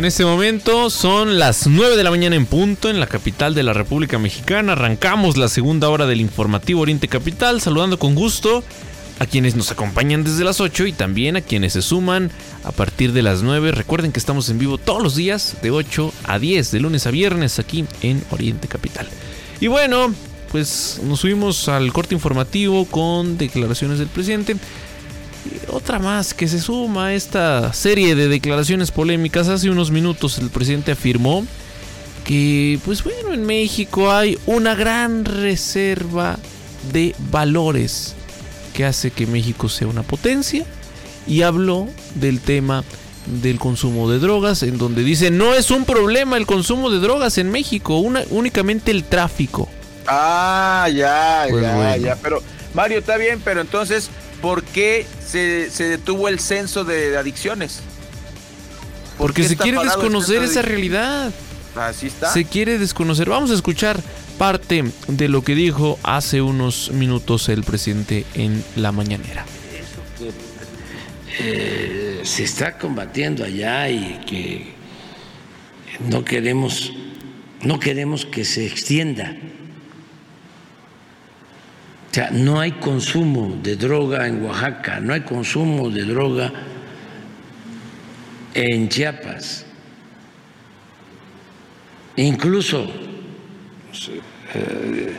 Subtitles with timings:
[0.00, 3.62] En este momento son las 9 de la mañana en punto en la capital de
[3.62, 4.72] la República Mexicana.
[4.72, 8.64] Arrancamos la segunda hora del informativo Oriente Capital, saludando con gusto
[9.18, 12.30] a quienes nos acompañan desde las 8 y también a quienes se suman
[12.64, 13.72] a partir de las 9.
[13.72, 17.10] Recuerden que estamos en vivo todos los días de 8 a 10, de lunes a
[17.10, 19.06] viernes aquí en Oriente Capital.
[19.60, 20.14] Y bueno,
[20.50, 24.56] pues nos subimos al corte informativo con declaraciones del presidente
[25.68, 29.48] otra más que se suma a esta serie de declaraciones polémicas.
[29.48, 31.46] Hace unos minutos el presidente afirmó
[32.24, 36.38] que, pues bueno, en México hay una gran reserva
[36.92, 38.14] de valores
[38.74, 40.64] que hace que México sea una potencia.
[41.26, 42.82] Y habló del tema
[43.26, 47.38] del consumo de drogas, en donde dice, no es un problema el consumo de drogas
[47.38, 49.68] en México, únicamente el tráfico.
[50.06, 52.42] Ah, ya, pues ya, ya, pero
[52.74, 57.80] Mario, está bien, pero entonces ¿por qué se, detuvo el censo de adicciones?
[59.18, 61.32] Porque se quiere desconocer esa realidad.
[61.76, 62.32] Así está.
[62.32, 63.28] Se quiere desconocer.
[63.28, 64.02] Vamos a escuchar
[64.38, 69.44] parte de lo que dijo hace unos minutos el presidente en la mañanera.
[69.74, 70.32] Eso que
[71.38, 74.72] eh, se está combatiendo allá y que
[76.08, 76.92] no queremos,
[77.62, 79.36] no queremos que se extienda
[82.10, 86.52] o sea, no hay consumo de droga en Oaxaca, no hay consumo de droga
[88.52, 89.64] en Chiapas.
[92.16, 92.90] Incluso
[94.54, 95.16] eh,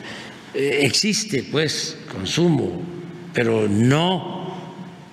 [0.53, 2.81] existe pues consumo,
[3.33, 4.41] pero no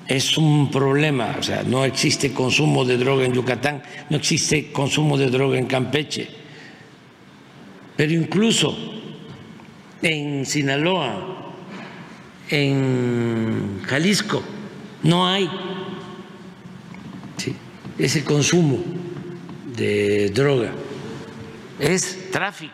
[0.09, 5.17] es un problema, o sea, no existe consumo de droga en Yucatán, no existe consumo
[5.17, 6.29] de droga en Campeche,
[7.97, 8.77] pero incluso
[10.03, 11.48] en Sinaloa,
[12.51, 14.43] en Jalisco.
[15.03, 15.49] No hay.
[17.99, 18.79] Ese consumo
[19.77, 20.71] de droga,
[21.81, 22.73] es tráfico,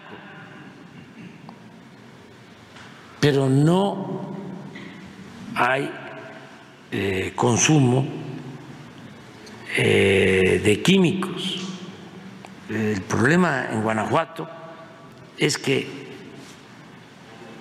[3.20, 4.36] pero no
[5.54, 5.90] hay
[6.90, 8.06] eh, consumo
[9.76, 11.60] eh, de químicos.
[12.68, 14.48] El problema en Guanajuato
[15.38, 15.86] es que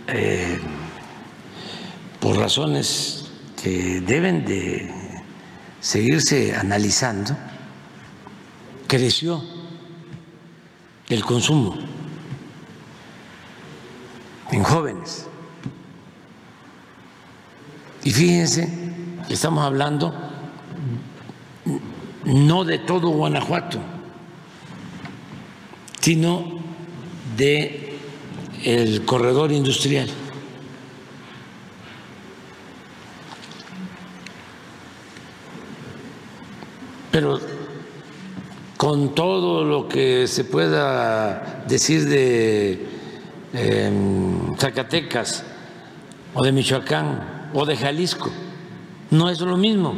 [0.07, 0.59] eh,
[2.23, 3.25] por razones
[3.61, 4.89] que deben de
[5.81, 7.35] seguirse analizando,
[8.88, 9.44] creció
[11.09, 11.75] el consumo
[14.53, 15.28] en jóvenes.
[18.06, 18.69] Y fíjense,
[19.29, 20.16] estamos hablando
[22.23, 23.79] no de todo Guanajuato,
[26.00, 26.62] sino
[27.35, 27.97] de
[28.63, 30.22] el corredor industrial.
[37.13, 37.40] Pero
[38.75, 42.88] con todo lo que se pueda decir de
[43.53, 45.44] em, Zacatecas
[46.34, 48.31] o de Michoacán o de Jalisco,
[49.12, 49.94] no es lo mismo,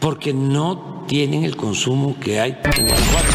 [0.00, 3.28] porque no tienen el consumo que hay en Guanajuato.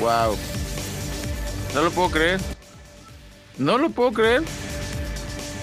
[0.00, 0.34] Wow.
[1.74, 2.40] No lo puedo creer.
[3.58, 4.44] No lo puedo creer.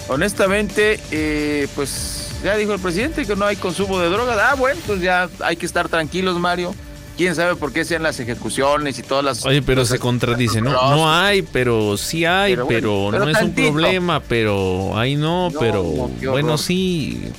[0.08, 4.38] Honestamente, eh, pues ya dijo el presidente que no hay consumo de drogas.
[4.40, 6.74] Ah, bueno, pues ya hay que estar tranquilos, Mario.
[7.16, 9.44] Quién sabe por qué sean las ejecuciones y todas las.
[9.46, 10.70] Oye, pero se contradice, ¿no?
[10.70, 16.58] No hay, pero sí hay, pero, no es un problema, pero ahí no, pero bueno,
[16.58, 17.32] sí.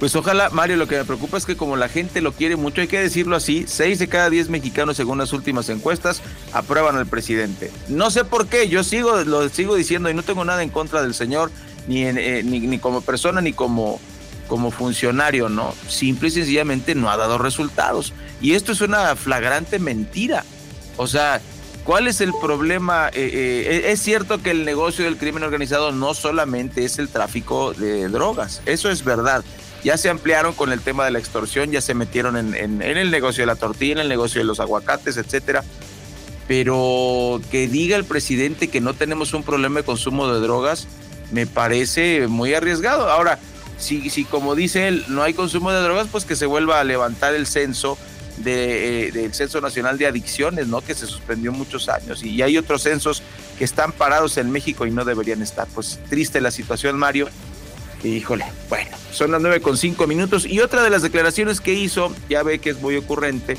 [0.00, 2.80] Pues ojalá, Mario, lo que me preocupa es que como la gente lo quiere mucho,
[2.80, 6.22] hay que decirlo así, seis de cada diez mexicanos, según las últimas encuestas,
[6.54, 7.70] aprueban al presidente.
[7.88, 11.02] No sé por qué, yo sigo, lo sigo diciendo y no tengo nada en contra
[11.02, 11.50] del señor,
[11.88, 14.00] eh, ni, ni, como persona ni como,
[14.48, 15.74] como funcionario, ¿no?
[15.88, 18.12] Simple y sencillamente no ha dado resultados.
[18.40, 20.44] Y esto es una flagrante mentira.
[20.96, 21.40] O sea,
[21.84, 23.08] ¿cuál es el problema?
[23.08, 27.72] Eh, eh, es cierto que el negocio del crimen organizado no solamente es el tráfico
[27.72, 29.44] de drogas, eso es verdad.
[29.82, 33.10] Ya se ampliaron con el tema de la extorsión, ya se metieron en, en el
[33.10, 35.64] negocio de la tortilla, en el negocio de los aguacates, etcétera
[36.50, 40.88] pero que diga el presidente que no tenemos un problema de consumo de drogas,
[41.30, 43.10] me parece muy arriesgado.
[43.10, 43.38] Ahora,
[43.78, 46.84] si, si como dice él, no hay consumo de drogas, pues que se vuelva a
[46.84, 47.96] levantar el censo
[48.38, 50.80] de, eh, del Censo Nacional de Adicciones, ¿no?
[50.80, 52.22] Que se suspendió muchos años.
[52.22, 53.22] Y hay otros censos
[53.58, 55.66] que están parados en México y no deberían estar.
[55.74, 57.28] Pues triste la situación, Mario.
[58.02, 60.46] Híjole, bueno, son las nueve con cinco minutos.
[60.46, 63.58] Y otra de las declaraciones que hizo, ya ve que es muy ocurrente,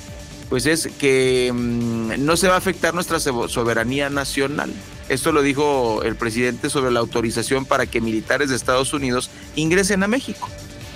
[0.49, 4.73] pues es que mm, no se va a afectar nuestra soberanía nacional.
[5.11, 10.03] Esto lo dijo el presidente sobre la autorización para que militares de Estados Unidos ingresen
[10.03, 10.47] a México.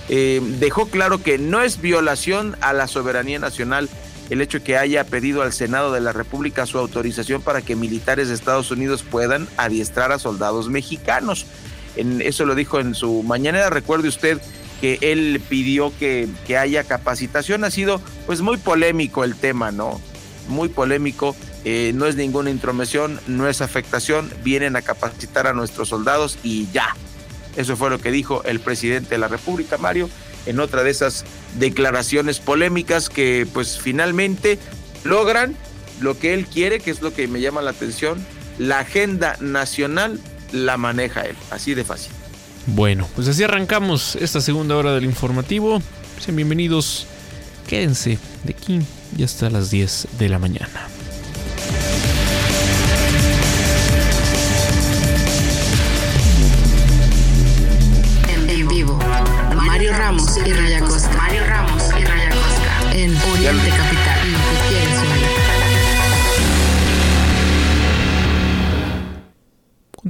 [0.07, 3.89] Eh, dejó claro que no es violación a la soberanía nacional
[4.29, 8.29] el hecho que haya pedido al Senado de la República su autorización para que militares
[8.29, 11.45] de Estados Unidos puedan adiestrar a soldados mexicanos.
[11.97, 13.69] Eso lo dijo en su mañanera.
[13.69, 14.39] Recuerde usted
[14.79, 17.65] que él pidió que, que haya capacitación.
[17.65, 19.99] Ha sido pues muy polémico el tema, ¿no?
[20.47, 21.35] Muy polémico.
[21.65, 24.31] Eh, no es ninguna intromisión, no es afectación.
[24.43, 26.95] Vienen a capacitar a nuestros soldados y ya.
[27.57, 30.09] Eso fue lo que dijo el presidente de la República, Mario
[30.45, 31.25] en otra de esas
[31.57, 34.59] declaraciones polémicas que pues finalmente
[35.03, 35.55] logran
[35.99, 38.25] lo que él quiere, que es lo que me llama la atención,
[38.57, 40.19] la agenda nacional
[40.51, 42.11] la maneja él, así de fácil.
[42.67, 45.81] Bueno, pues así arrancamos esta segunda hora del informativo.
[46.19, 47.05] Sean bienvenidos,
[47.67, 48.81] quédense de aquí
[49.17, 50.94] y hasta las 10 de la mañana.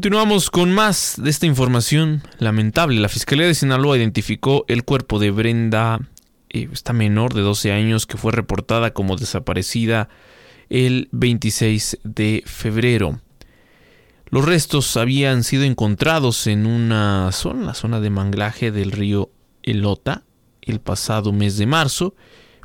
[0.06, 3.02] Continuamos con más de esta información lamentable.
[3.02, 6.00] La Fiscalía de Sinaloa identificó el cuerpo de Brenda,
[6.52, 10.07] eh, esta menor de 12 años que fue reportada como desaparecida
[10.69, 13.19] el 26 de febrero.
[14.28, 19.31] Los restos habían sido encontrados en una zona, la zona de manglaje del río
[19.63, 20.22] Elota
[20.62, 22.13] el pasado mes de marzo,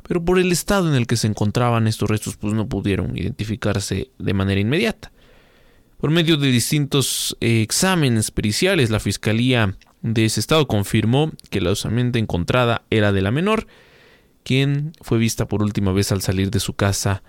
[0.07, 4.11] pero por el estado en el que se encontraban estos restos pues no pudieron identificarse
[4.19, 5.11] de manera inmediata.
[6.01, 11.69] Por medio de distintos eh, exámenes periciales, la fiscalía de ese estado confirmó que la
[11.69, 13.67] osamenta encontrada era de la menor,
[14.43, 17.21] quien fue vista por última vez al salir de su casa.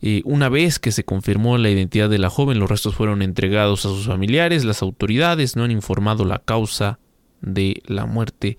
[0.00, 3.84] Eh, una vez que se confirmó la identidad de la joven, los restos fueron entregados
[3.84, 4.64] a sus familiares.
[4.64, 6.98] Las autoridades no han informado la causa
[7.42, 8.56] de la muerte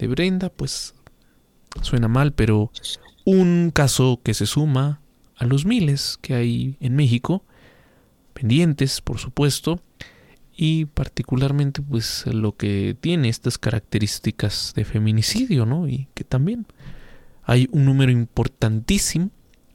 [0.00, 0.96] de Brenda, pues
[1.82, 2.72] suena mal, pero
[3.24, 5.02] un caso que se suma
[5.36, 7.44] a los miles que hay en México,
[8.36, 9.80] pendientes, por supuesto,
[10.54, 15.88] y particularmente pues lo que tiene estas características de feminicidio, ¿no?
[15.88, 16.66] Y que también
[17.44, 19.30] hay un número importantísimo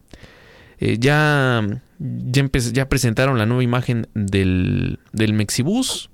[0.78, 1.62] Eh, ya,
[1.98, 6.08] ya, ya, presentaron la nueva imagen del, del Mexibus.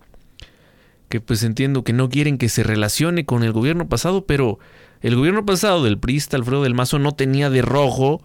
[1.13, 4.59] Que pues entiendo que no quieren que se relacione con el gobierno pasado, pero
[5.03, 8.23] el gobierno pasado del PRISTA, Alfredo del Mazo, no tenía de rojo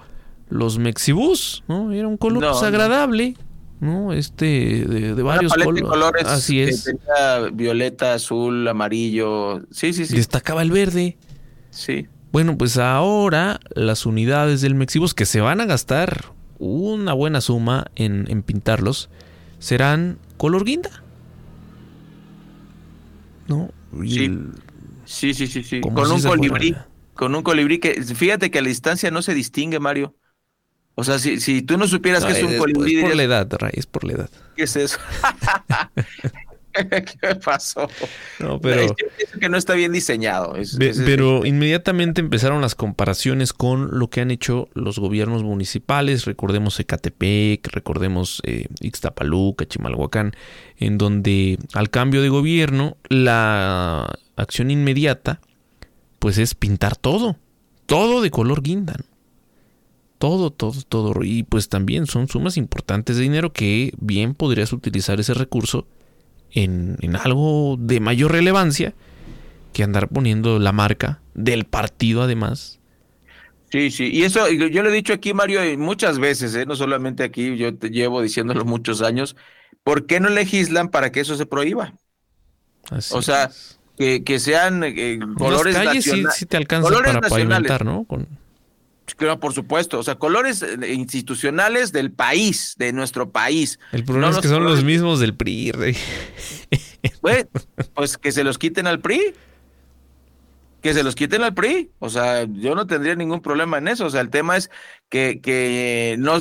[0.47, 1.91] los Mexibus, ¿no?
[1.91, 3.35] Era un color pues, agradable,
[3.81, 4.13] ¿no?
[4.13, 6.25] Este, de, varios colores.
[6.27, 6.89] Así es.
[7.51, 9.63] violeta, azul, amarillo.
[9.69, 10.15] Sí, sí, sí.
[10.15, 11.17] Destacaba el verde.
[11.69, 12.07] Sí.
[12.31, 17.87] Bueno, pues ahora las unidades del Mexibus que se van a gastar una buena suma
[17.97, 19.09] en, en pintarlos
[19.59, 21.03] serán color guinda.
[23.47, 23.71] ¿No?
[24.03, 24.29] sí.
[25.05, 25.81] sí, sí, sí, sí.
[25.81, 26.75] Con un colibrí.
[27.13, 30.15] Con un colibrí que, fíjate que a la distancia no se distingue, Mario.
[30.95, 32.97] O sea, si, si tú no supieras que es un colibrí...
[32.97, 34.29] Es por la edad, Ray, es por la edad.
[34.55, 34.97] ¿Qué es eso?
[37.21, 37.87] ¿Qué pasó?
[38.39, 38.95] No, pero...
[39.39, 40.55] que no está bien diseñado.
[41.05, 46.25] pero inmediatamente empezaron las comparaciones con lo que han hecho los gobiernos municipales.
[46.25, 50.33] Recordemos Ecatepec, recordemos eh, Ixtapaluca, Chimalhuacán,
[50.77, 55.41] en donde al cambio de gobierno la acción inmediata
[56.19, 57.37] pues es pintar todo.
[57.85, 58.95] Todo de color guinda.
[60.17, 61.23] Todo, todo, todo.
[61.23, 65.87] Y pues también son sumas importantes de dinero que bien podrías utilizar ese recurso
[66.51, 68.93] en, algo de mayor relevancia
[69.73, 72.79] que andar poniendo la marca del partido además.
[73.71, 76.65] Sí, sí, y eso yo lo he dicho aquí, Mario, muchas veces, ¿eh?
[76.65, 79.35] no solamente aquí, yo te llevo diciéndolo muchos años,
[79.83, 81.93] ¿por qué no legislan para que eso se prohíba?
[83.11, 83.51] o sea,
[83.97, 88.05] que, que, sean eh, colores calles sí, te alcanza para pavimentar, ¿no?
[88.05, 88.27] Con...
[89.15, 89.99] Claro, por supuesto.
[89.99, 93.79] O sea, colores eh, institucionales del país, de nuestro país.
[93.91, 95.97] El problema es que son los mismos del PRI, rey.
[97.93, 99.33] pues que se los quiten al PRI.
[100.81, 101.91] Que se los quiten al PRI.
[101.99, 104.05] O sea, yo no tendría ningún problema en eso.
[104.05, 104.69] O sea, el tema es
[105.09, 106.39] que, que no.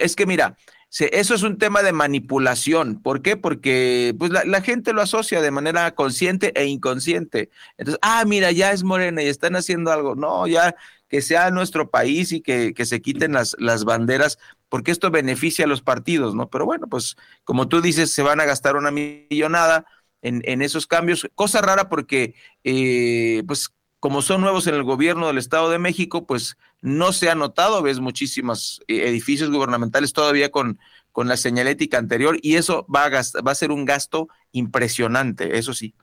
[0.00, 0.56] Es que mira,
[0.90, 3.02] eso es un tema de manipulación.
[3.02, 3.36] ¿Por qué?
[3.36, 7.50] Porque pues, la, la, gente lo asocia de manera consciente e inconsciente.
[7.76, 10.14] Entonces, ah, mira, ya es morena y están haciendo algo.
[10.14, 10.74] No, ya
[11.08, 14.38] que sea nuestro país y que, se quiten las, las banderas,
[14.68, 16.48] porque esto beneficia a los partidos, ¿no?
[16.50, 19.86] Pero bueno, pues como tú dices, se van a gastar una millonada
[20.22, 21.28] en, en esos cambios.
[21.34, 22.34] Cosa rara porque,
[22.64, 27.30] eh, pues como son nuevos en el gobierno del Estado de México, pues no se
[27.30, 30.78] ha notado, ves muchísimos eh, edificios gubernamentales todavía con,
[31.10, 35.74] con la señalética anterior y eso va a, va a ser un gasto impresionante, eso
[35.74, 35.94] sí.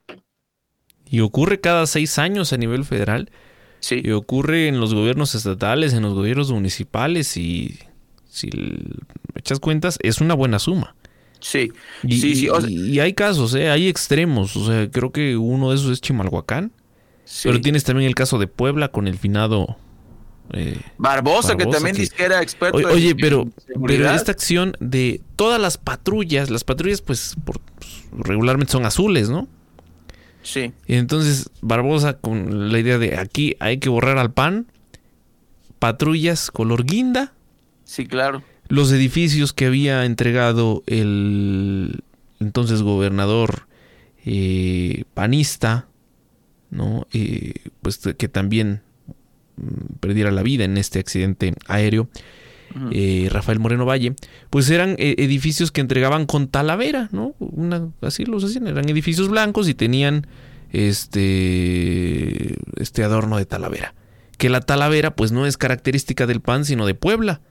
[1.06, 3.32] Y ocurre cada seis años a nivel federal.
[3.92, 7.80] Y ocurre en los gobiernos estatales, en los gobiernos municipales y
[8.30, 8.50] si
[9.36, 10.96] echas cuentas es una buena suma.
[11.39, 11.72] Sí,
[12.04, 12.50] y, sí, sí.
[12.70, 13.70] y hay casos, ¿eh?
[13.70, 14.56] hay extremos.
[14.56, 16.72] O sea, creo que uno de esos es Chimalhuacán.
[17.44, 19.77] Pero tienes también el caso de Puebla con el finado
[20.54, 22.77] eh, Barbosa, que también dice que era experto.
[22.77, 23.50] Oye, pero,
[23.86, 29.30] pero esta acción de todas las patrullas, las patrullas, pues, por, pues, regularmente son azules,
[29.30, 29.48] ¿no?
[30.46, 30.72] Sí.
[30.88, 34.68] Y entonces Barbosa con la idea de aquí hay que borrar al PAN,
[35.80, 37.34] patrullas color guinda.
[37.84, 38.44] Sí, claro.
[38.68, 42.04] Los edificios que había entregado el
[42.40, 43.68] entonces gobernador
[44.24, 45.88] eh, panista,
[46.70, 47.08] ¿no?
[47.12, 48.82] Eh, pues que también
[49.58, 52.08] mm, perdiera la vida en este accidente aéreo.
[52.92, 54.16] Eh, Rafael Moreno Valle,
[54.50, 57.34] pues eran eh, edificios que entregaban con talavera, ¿no?
[57.40, 60.28] Una, así los hacían, eran edificios blancos y tenían
[60.72, 63.96] este, este adorno de talavera.
[64.38, 67.42] Que la talavera pues no es característica del PAN, sino de Puebla.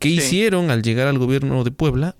[0.00, 2.16] ¿Qué hicieron al llegar al gobierno de Puebla?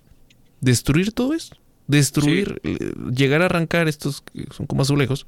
[0.60, 1.56] Destruir todo eso.
[1.88, 5.26] Destruir, eh, llegar a arrancar estos que son como azulejos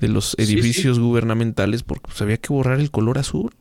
[0.00, 3.52] de los edificios gubernamentales porque pues, había que borrar el color azul.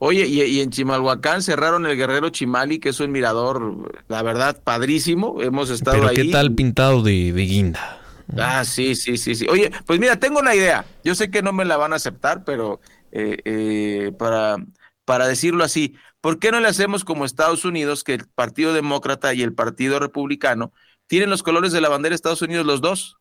[0.00, 5.42] Oye, y, en Chimalhuacán cerraron el Guerrero Chimali, que es un mirador, la verdad, padrísimo.
[5.42, 6.14] Hemos estado Pero ahí.
[6.14, 8.00] ¿qué tal pintado de, guinda?
[8.36, 9.46] Ah, sí, sí, sí, sí.
[9.48, 10.84] Oye, pues mira, tengo una idea.
[11.02, 14.58] Yo sé que no me la van a aceptar, pero eh, eh, para,
[15.04, 19.34] para decirlo así, ¿por qué no le hacemos como Estados Unidos, que el Partido Demócrata
[19.34, 20.72] y el Partido Republicano
[21.08, 23.16] tienen los colores de la bandera de Estados Unidos los dos?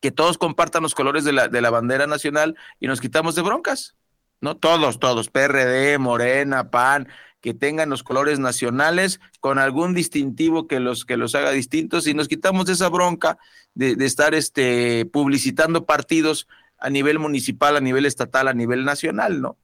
[0.00, 3.42] Que todos compartan los colores de la, de la bandera nacional y nos quitamos de
[3.42, 3.94] broncas.
[4.42, 4.56] ¿No?
[4.58, 7.08] Todos, todos, PRD, Morena, PAN,
[7.40, 12.12] que tengan los colores nacionales con algún distintivo que los, que los haga distintos y
[12.12, 13.38] nos quitamos de esa bronca
[13.74, 19.56] de, estar este, publicitando partidos a nivel municipal, a nivel estatal, a nivel nacional, ¿no?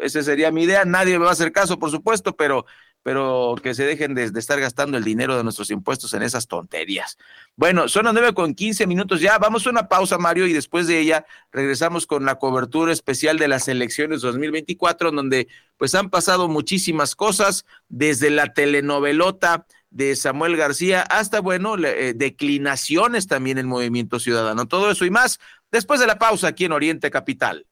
[0.00, 0.84] esa sería mi idea.
[0.84, 2.66] Nadie me va a hacer caso, por supuesto, pero
[3.06, 7.18] pero que se dejen de, estar gastando el dinero de nuestros impuestos en esas tonterías.
[7.54, 9.38] Bueno, son las nueve con quince minutos ya.
[9.38, 13.46] Vamos a una pausa, Mario, y después de ella regresamos con la cobertura especial de
[13.46, 15.46] las elecciones 2024, donde
[15.76, 23.28] pues han pasado muchísimas cosas, desde la telenovelota de Samuel García hasta, bueno, eh, declinaciones
[23.28, 24.66] también en Movimiento Ciudadano.
[24.66, 25.38] Todo eso y más
[25.70, 27.66] después de la pausa aquí en Oriente Capital.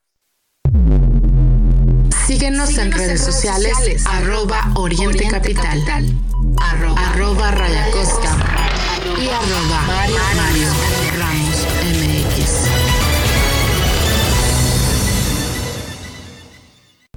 [2.26, 5.82] Síguenos, en redes sociales, arroba Oriente, Capital,
[6.58, 10.93] arroba, Raya y arroba Mario Ramos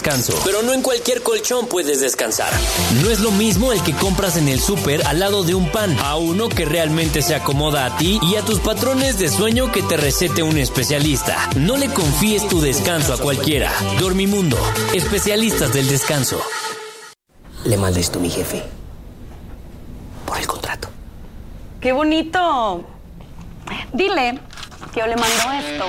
[0.00, 0.32] descanso.
[0.46, 2.50] Pero no en cualquier colchón puedes descansar.
[3.02, 5.94] No es lo mismo el que compras en el súper al lado de un pan,
[6.02, 9.82] a uno que realmente se acomoda a ti y a tus patrones de sueño que
[9.82, 11.50] te recete un especialista.
[11.56, 13.70] No le confíes tu descanso a cualquiera.
[13.98, 14.56] Dormimundo,
[14.94, 16.40] especialistas del descanso.
[17.64, 18.62] Le mandé esto a mi jefe.
[20.24, 20.88] Por el contrato.
[21.78, 22.84] ¡Qué bonito!
[23.92, 24.38] Dile
[24.94, 25.84] que yo le mando esto.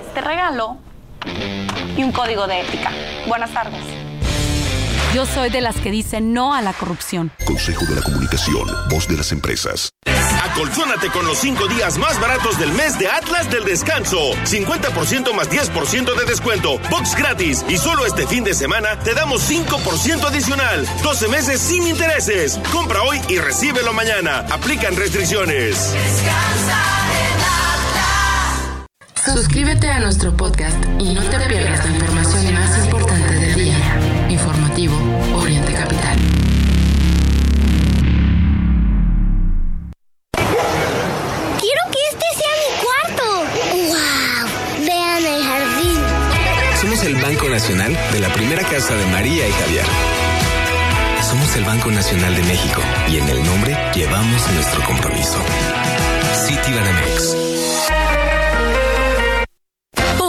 [0.00, 0.78] Este regalo
[1.96, 2.90] y un código de ética.
[3.26, 3.82] Buenas tardes.
[5.14, 7.30] Yo soy de las que dicen no a la corrupción.
[7.46, 9.90] Consejo de la Comunicación, voz de las empresas.
[10.50, 14.32] Acolchónate con los cinco días más baratos del mes de Atlas del Descanso.
[14.44, 16.78] 50% más 10% de descuento.
[16.90, 17.64] Box gratis.
[17.68, 20.86] Y solo este fin de semana te damos 5% adicional.
[21.02, 22.58] 12 meses sin intereses.
[22.72, 24.44] Compra hoy y recíbelo mañana.
[24.50, 25.92] Aplican restricciones.
[25.92, 27.05] Descansa.
[29.32, 33.76] Suscríbete a nuestro podcast y no te pierdas la información más importante del día.
[34.28, 34.94] Informativo
[35.34, 36.16] Oriente Capital.
[41.58, 43.24] Quiero que este sea mi cuarto.
[43.88, 44.86] ¡Wow!
[44.86, 46.00] Vean el jardín.
[46.80, 49.84] Somos el Banco Nacional de la primera casa de María y Javier.
[51.28, 55.38] Somos el Banco Nacional de México y en el nombre llevamos nuestro compromiso.
[56.46, 58.35] Citibanamex.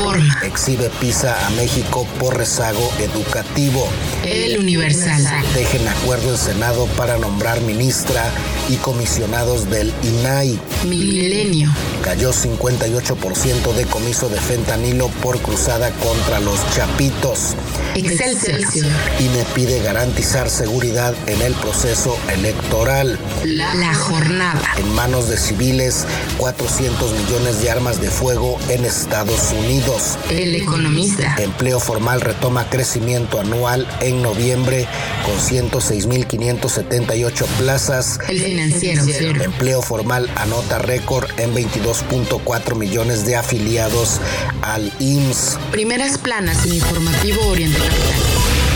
[0.00, 0.38] Reforma.
[0.42, 3.86] Exhibe PISA a México por rezago educativo.
[4.24, 5.22] El Universal.
[5.54, 8.24] Dejen acuerdo en Senado para nombrar ministra
[8.68, 10.58] y comisionados del INAI.
[10.88, 11.70] Milenio.
[12.02, 17.54] Cayó 58% de comiso de fentanilo por cruzada contra los chapitos.
[17.94, 18.60] Excelsior.
[19.18, 23.18] INE pide garantizar seguridad en el proceso electoral.
[23.44, 24.62] La, la jornada.
[24.78, 26.06] En manos de civiles,
[26.38, 29.89] 400 millones de armas de fuego en Estados Unidos.
[30.30, 31.34] El economista.
[31.38, 34.86] Empleo formal retoma crecimiento anual en noviembre
[35.24, 38.20] con 106.578 plazas.
[38.28, 39.02] El financiero.
[39.42, 44.20] Empleo formal anota récord en 22.4 millones de afiliados
[44.62, 45.58] al IMSS.
[45.72, 48.69] Primeras planas en Informativo Oriente Capital.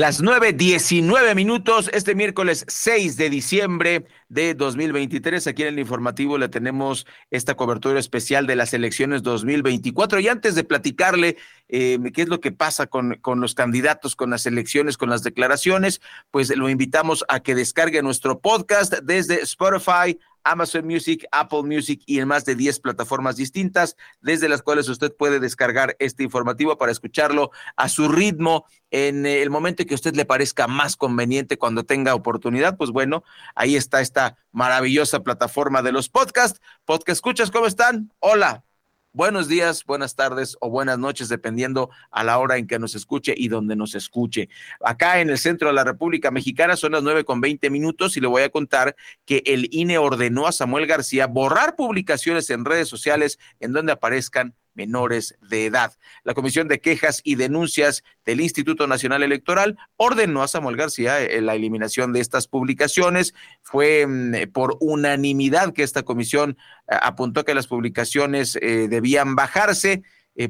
[0.00, 5.46] Las 9.19 minutos, este miércoles 6 de diciembre de 2023.
[5.46, 10.18] Aquí en el informativo le tenemos esta cobertura especial de las elecciones 2024.
[10.20, 11.36] Y antes de platicarle
[11.68, 15.22] eh, qué es lo que pasa con, con los candidatos, con las elecciones, con las
[15.22, 22.02] declaraciones, pues lo invitamos a que descargue nuestro podcast desde Spotify, Amazon Music, Apple Music
[22.06, 26.76] y en más de 10 plataformas distintas, desde las cuales usted puede descargar este informativo
[26.78, 31.58] para escucharlo a su ritmo en el momento que a usted le parezca más conveniente
[31.58, 32.76] cuando tenga oportunidad.
[32.76, 33.22] Pues bueno,
[33.54, 36.60] ahí está esta maravillosa plataforma de los podcasts.
[36.84, 38.12] Podcast escuchas, ¿cómo están?
[38.18, 38.64] Hola.
[39.12, 43.34] Buenos días, buenas tardes o buenas noches, dependiendo a la hora en que nos escuche
[43.36, 44.48] y donde nos escuche.
[44.84, 48.20] Acá en el centro de la República Mexicana son las nueve con veinte minutos y
[48.20, 48.94] le voy a contar
[49.24, 54.54] que el INE ordenó a Samuel García borrar publicaciones en redes sociales en donde aparezcan
[54.74, 55.92] menores de edad.
[56.24, 61.40] La Comisión de Quejas y Denuncias del Instituto Nacional Electoral ordenó a Samuel García eh,
[61.40, 63.34] la eliminación de estas publicaciones.
[63.62, 66.56] Fue mm, por unanimidad que esta comisión
[66.88, 70.02] eh, apuntó que las publicaciones eh, debían bajarse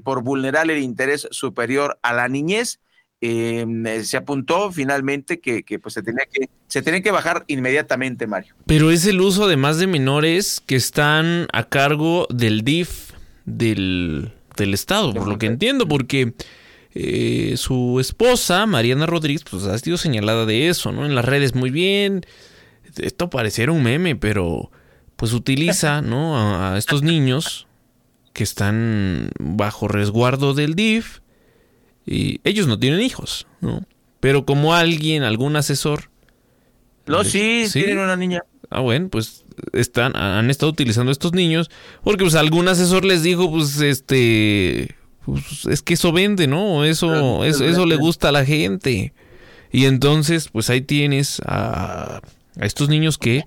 [0.04, 2.78] por vulnerar el interés superior a la niñez.
[3.20, 8.54] se apuntó finalmente que, pues se tenía que se tenía que bajar inmediatamente, Mario.
[8.66, 13.09] Pero es el uso además de menores que están a cargo del DIF
[13.50, 16.34] del, del Estado, por lo que entiendo, porque
[16.92, 21.06] eh, su esposa, Mariana Rodríguez, pues ha sido señalada de eso, ¿no?
[21.06, 22.26] En las redes muy bien.
[22.96, 24.70] Esto pareciera un meme, pero
[25.16, 26.36] pues utiliza, ¿no?
[26.36, 27.68] A, estos niños
[28.32, 31.20] que están bajo resguardo del DIF
[32.06, 33.84] y ellos no tienen hijos, ¿no?
[34.18, 36.10] Pero como alguien, algún asesor.
[37.06, 38.42] No, sí, tienen una niña.
[38.68, 41.70] Ah, bueno, pues están, han estado utilizando estos niños,
[42.02, 46.84] porque pues algún asesor les dijo, pues este, pues, es que eso vende, ¿no?
[46.84, 49.12] Eso, eso, eso, le gusta a la gente.
[49.72, 52.20] Y entonces, pues ahí tienes a,
[52.58, 53.44] a estos niños que,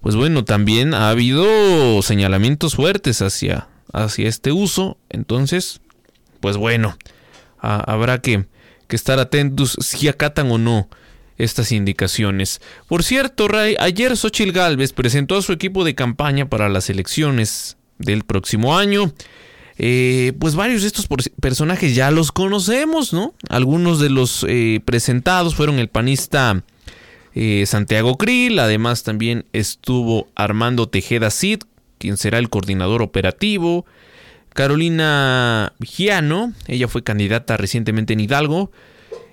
[0.00, 4.98] pues bueno, también ha habido señalamientos fuertes hacia, hacia este uso.
[5.10, 5.80] Entonces,
[6.40, 6.96] pues bueno,
[7.58, 8.46] habrá que,
[8.88, 10.88] que estar atentos si acatan o no
[11.38, 12.60] estas indicaciones.
[12.88, 17.76] Por cierto, Ray, ayer Xochil Gálvez presentó a su equipo de campaña para las elecciones
[17.98, 19.12] del próximo año.
[19.76, 21.08] Eh, pues varios de estos
[21.40, 23.34] personajes ya los conocemos, ¿no?
[23.48, 26.62] Algunos de los eh, presentados fueron el panista
[27.34, 31.62] eh, Santiago Krill, además también estuvo Armando Tejeda Cid,
[31.98, 33.84] quien será el coordinador operativo.
[34.52, 38.70] Carolina Giano, ella fue candidata recientemente en Hidalgo.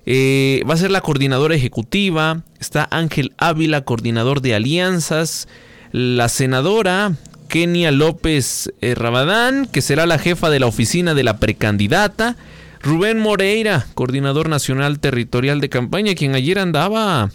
[0.06, 2.44] Eh, va a ser la coordinadora ejecutiva.
[2.60, 5.48] Está Ángel Ávila, coordinador de alianzas.
[5.92, 7.14] La senadora
[7.48, 12.38] Kenia López eh, Rabadán, que será la jefa de la oficina de la precandidata.
[12.82, 17.30] Rubén Moreira, coordinador nacional territorial de campaña, quien ayer andaba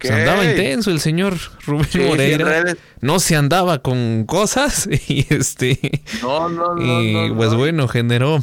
[0.00, 1.34] se andaba intenso el señor
[1.66, 2.76] Rubén Moreira.
[3.00, 6.02] No se andaba con cosas y este.
[6.22, 8.42] No, no, Y pues bueno, generó.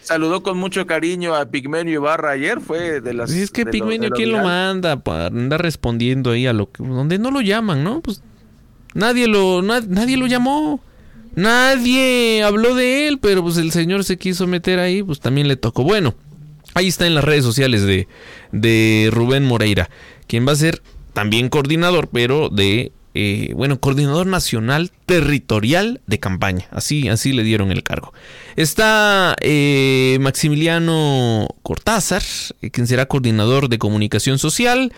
[0.00, 3.30] saludó con mucho cariño a Pigmenio Ibarra ayer, fue de las.
[3.30, 5.00] Es que Pigmenio, ¿quién lo manda?
[5.00, 6.82] Para andar respondiendo ahí a lo que.
[6.82, 8.00] Donde no lo llaman, ¿no?
[8.00, 8.22] Pues
[8.94, 10.80] nadie lo, nadie lo llamó.
[11.34, 15.56] Nadie habló de él, pero pues el señor se quiso meter ahí, pues también le
[15.56, 15.82] tocó.
[15.82, 16.14] Bueno,
[16.74, 18.06] ahí está en las redes sociales de,
[18.52, 19.88] de Rubén Moreira
[20.32, 20.80] quien va a ser
[21.12, 26.66] también coordinador, pero de, eh, bueno, coordinador nacional territorial de campaña.
[26.70, 28.12] Así, así le dieron el cargo.
[28.56, 32.22] Está eh, Maximiliano Cortázar,
[32.60, 34.92] eh, quien será coordinador de comunicación social.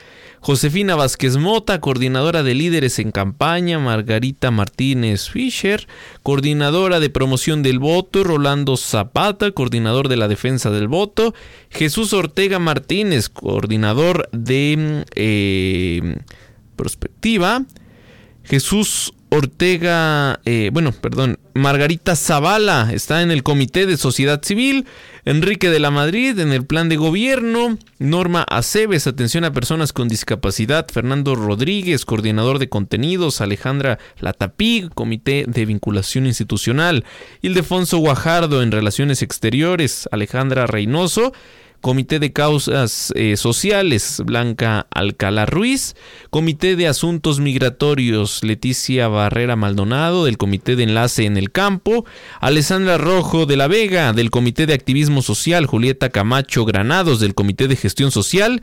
[0.44, 5.88] Josefina Vázquez Mota, coordinadora de líderes en campaña, Margarita Martínez Fischer,
[6.22, 11.34] coordinadora de promoción del voto, Rolando Zapata, coordinador de la defensa del voto,
[11.70, 16.16] Jesús Ortega Martínez, coordinador de eh,
[16.76, 17.64] prospectiva,
[18.44, 24.86] Jesús Ortega, eh, bueno, perdón, Margarita Zavala está en el Comité de Sociedad Civil,
[25.24, 30.08] Enrique de la Madrid en el Plan de Gobierno, Norma Aceves, atención a personas con
[30.08, 37.04] discapacidad, Fernando Rodríguez, coordinador de contenidos, Alejandra Latapig, Comité de Vinculación Institucional,
[37.42, 41.32] Ildefonso Guajardo en Relaciones Exteriores, Alejandra Reynoso,
[41.84, 45.96] Comité de Causas eh, Sociales, Blanca Alcalá Ruiz,
[46.30, 52.06] Comité de Asuntos Migratorios, Leticia Barrera Maldonado, del Comité de Enlace en el Campo,
[52.40, 57.68] Alessandra Rojo de la Vega, del Comité de Activismo Social, Julieta Camacho Granados, del Comité
[57.68, 58.62] de Gestión Social,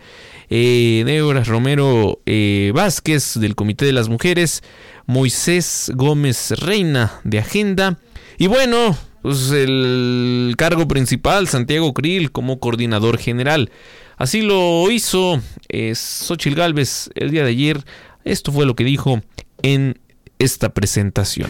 [0.50, 4.64] eh, Débora Romero eh, Vázquez, del Comité de las Mujeres,
[5.06, 8.00] Moisés Gómez Reina, de Agenda,
[8.40, 13.72] y bueno, pues el cargo principal, Santiago Krill, como coordinador general.
[14.18, 17.86] Así lo hizo eh, Xochil Gálvez el día de ayer.
[18.24, 19.22] Esto fue lo que dijo
[19.62, 20.00] en
[20.40, 21.50] esta presentación.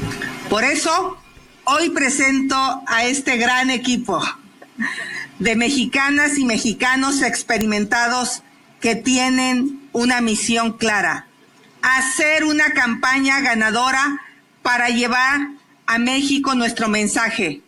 [0.50, 1.18] Por eso,
[1.66, 2.56] hoy presento
[2.88, 4.22] a este gran equipo
[5.40, 8.44] de mexicanas y mexicanos experimentados
[8.80, 11.28] que tienen una misión clara,
[11.82, 14.20] hacer una campaña ganadora
[14.62, 15.40] para llevar
[15.92, 17.60] a México nuestro mensaje.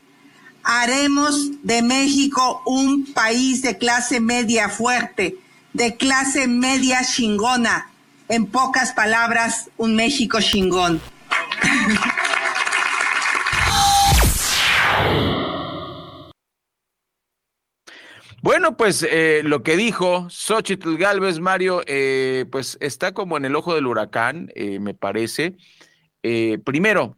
[0.63, 5.35] Haremos de México un país de clase media fuerte,
[5.73, 7.91] de clase media chingona.
[8.29, 11.01] En pocas palabras, un México chingón.
[18.41, 23.55] Bueno, pues eh, lo que dijo Xochitl Galvez, Mario, eh, pues está como en el
[23.55, 25.55] ojo del huracán, eh, me parece.
[26.63, 27.17] primero,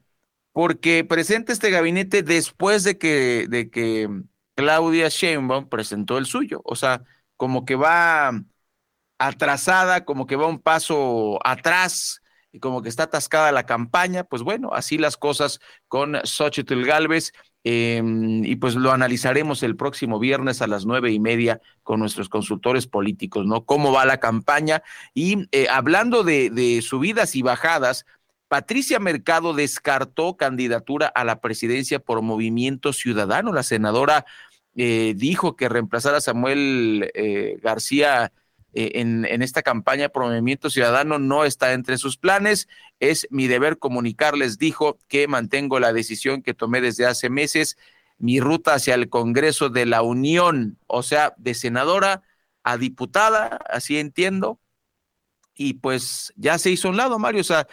[0.55, 4.09] porque presenta este gabinete después de que, de que
[4.55, 6.61] Claudia Sheinbaum presentó el suyo.
[6.63, 7.03] O sea,
[7.35, 8.31] como que va
[9.17, 12.21] atrasada, como que va un paso atrás
[12.53, 14.23] y como que está atascada la campaña.
[14.23, 17.33] Pues bueno, así las cosas con Xochitl Galvez.
[17.65, 22.29] Em, y pues lo analizaremos el próximo viernes a las nueve y media con nuestros
[22.29, 23.65] consultores políticos, ¿no?
[23.65, 24.83] Cómo va la campaña.
[25.13, 28.05] Y eh, hablando de, de subidas y bajadas,
[28.47, 33.51] Patricia Mercado descartó candidatura a la presidencia por Movimiento Ciudadano.
[33.53, 34.25] La senadora
[34.75, 38.31] eh, dijo que reemplazar a Samuel eh, García
[38.73, 42.67] eh, en, en, esta campaña por Movimiento Ciudadano no está entre sus planes.
[42.99, 47.77] Es mi deber comunicarles, dijo, que mantengo la decisión que tomé desde hace meses,
[48.17, 52.23] mi ruta hacia el Congreso de la Unión, o sea, de senadora
[52.63, 54.59] a diputada, así entiendo.
[55.55, 57.41] Y pues ya se hizo un lado, Mario.
[57.41, 57.67] O sea,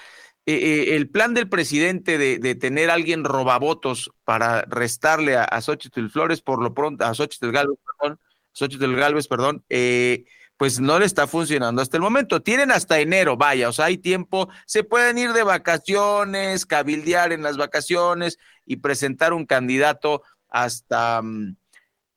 [0.44, 5.60] eh, eh, el plan del presidente de, tener a alguien robavotos para restarle a, a
[5.60, 8.18] Xochitl Flores, por lo pronto, a Xochitl Galvez, perdón,
[8.52, 10.24] Xochitl Galvez, perdón, eh,
[10.56, 12.42] pues no le está funcionando hasta el momento.
[12.42, 17.42] Tienen hasta enero, vaya, o sea, hay tiempo, se pueden ir de vacaciones, cabildear en
[17.42, 21.56] las vacaciones y presentar un candidato hasta, mm,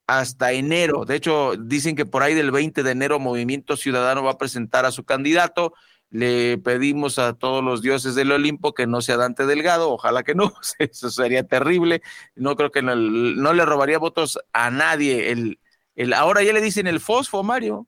[0.08, 1.06] hasta enero.
[1.06, 4.86] De hecho, dicen que por ahí del 20 de enero Movimiento Ciudadano va a presentar
[4.86, 5.74] a su candidato
[6.16, 10.34] le pedimos a todos los dioses del Olimpo que no sea Dante Delgado, ojalá que
[10.34, 12.02] no, eso sería terrible.
[12.36, 15.32] No creo que no, no le robaría votos a nadie.
[15.32, 15.60] El,
[15.96, 17.88] el, ahora ya le dicen el fosfo, Mario,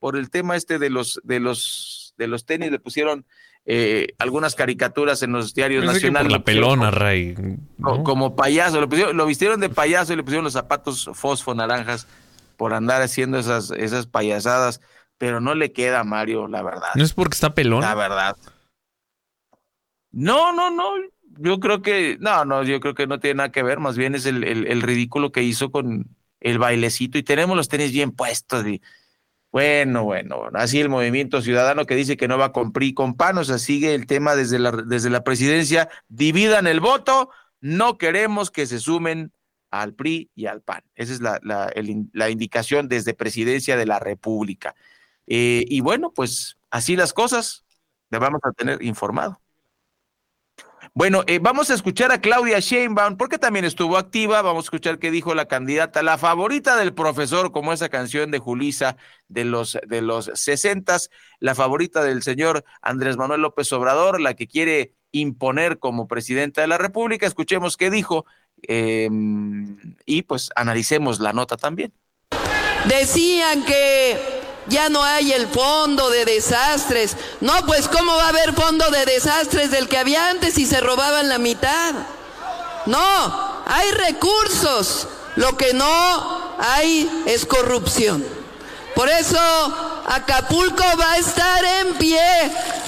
[0.00, 3.24] por el tema este de los, de los, de los tenis, le pusieron
[3.64, 6.32] eh, algunas caricaturas en los diarios nacionales.
[6.32, 7.36] La pelona, Ray.
[7.78, 8.02] ¿no?
[8.02, 12.08] Como payaso, lo, pusieron, lo vistieron de payaso y le pusieron los zapatos fosfo naranjas
[12.56, 14.80] por andar haciendo esas, esas payasadas
[15.18, 16.88] pero no le queda a Mario, la verdad.
[16.94, 17.80] No es porque está pelón.
[17.80, 18.36] La verdad.
[20.10, 20.92] No, no, no.
[21.38, 23.78] Yo creo que, no, no, yo creo que no tiene nada que ver.
[23.78, 27.68] Más bien es el, el, el ridículo que hizo con el bailecito y tenemos los
[27.68, 28.66] tenis bien puestos.
[28.66, 28.80] Y,
[29.52, 33.38] bueno, bueno, así el movimiento ciudadano que dice que no va con PRI con PAN,
[33.38, 38.50] o sea, sigue el tema desde la, desde la presidencia, dividan el voto, no queremos
[38.50, 39.32] que se sumen
[39.70, 40.82] al PRI y al PAN.
[40.94, 44.74] Esa es la, la, el, la indicación desde presidencia de la República.
[45.26, 47.64] Eh, y bueno, pues así las cosas,
[48.10, 49.40] le vamos a tener informado.
[50.94, 54.40] Bueno, eh, vamos a escuchar a Claudia Sheinbaum, porque también estuvo activa.
[54.40, 58.38] Vamos a escuchar qué dijo la candidata, la favorita del profesor, como esa canción de
[58.38, 58.96] Julisa
[59.28, 64.46] de los de los sesentas, la favorita del señor Andrés Manuel López Obrador, la que
[64.46, 67.26] quiere imponer como presidenta de la República.
[67.26, 68.24] Escuchemos qué dijo
[68.62, 69.10] eh,
[70.06, 71.92] y pues analicemos la nota también.
[72.88, 74.35] Decían que
[74.68, 77.16] ya no hay el fondo de desastres.
[77.40, 80.80] No, pues ¿cómo va a haber fondo de desastres del que había antes y se
[80.80, 81.94] robaban la mitad?
[82.86, 85.08] No, hay recursos.
[85.36, 88.35] Lo que no hay es corrupción.
[88.96, 92.18] Por eso Acapulco va a estar en pie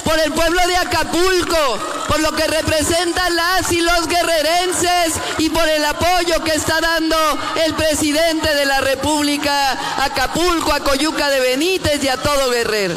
[0.05, 5.69] por el pueblo de Acapulco, por lo que representan las y los guerrerenses y por
[5.69, 7.17] el apoyo que está dando
[7.63, 12.97] el presidente de la República Acapulco, a Coyuca de Benítez y a todo Guerrero.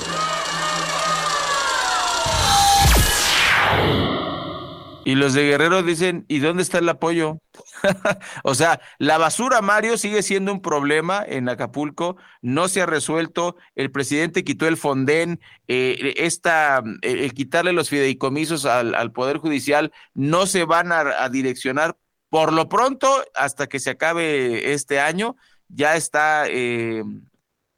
[5.03, 7.39] Y los de Guerrero dicen, ¿y dónde está el apoyo?
[8.43, 13.55] o sea, la basura, Mario, sigue siendo un problema en Acapulco, no se ha resuelto,
[13.75, 20.45] el presidente quitó el fondén, eh, esta, eh, quitarle los fideicomisos al, Poder Judicial, no
[20.45, 21.97] se van a, a, direccionar
[22.29, 25.35] por lo pronto hasta que se acabe este año,
[25.67, 27.03] ya está, eh,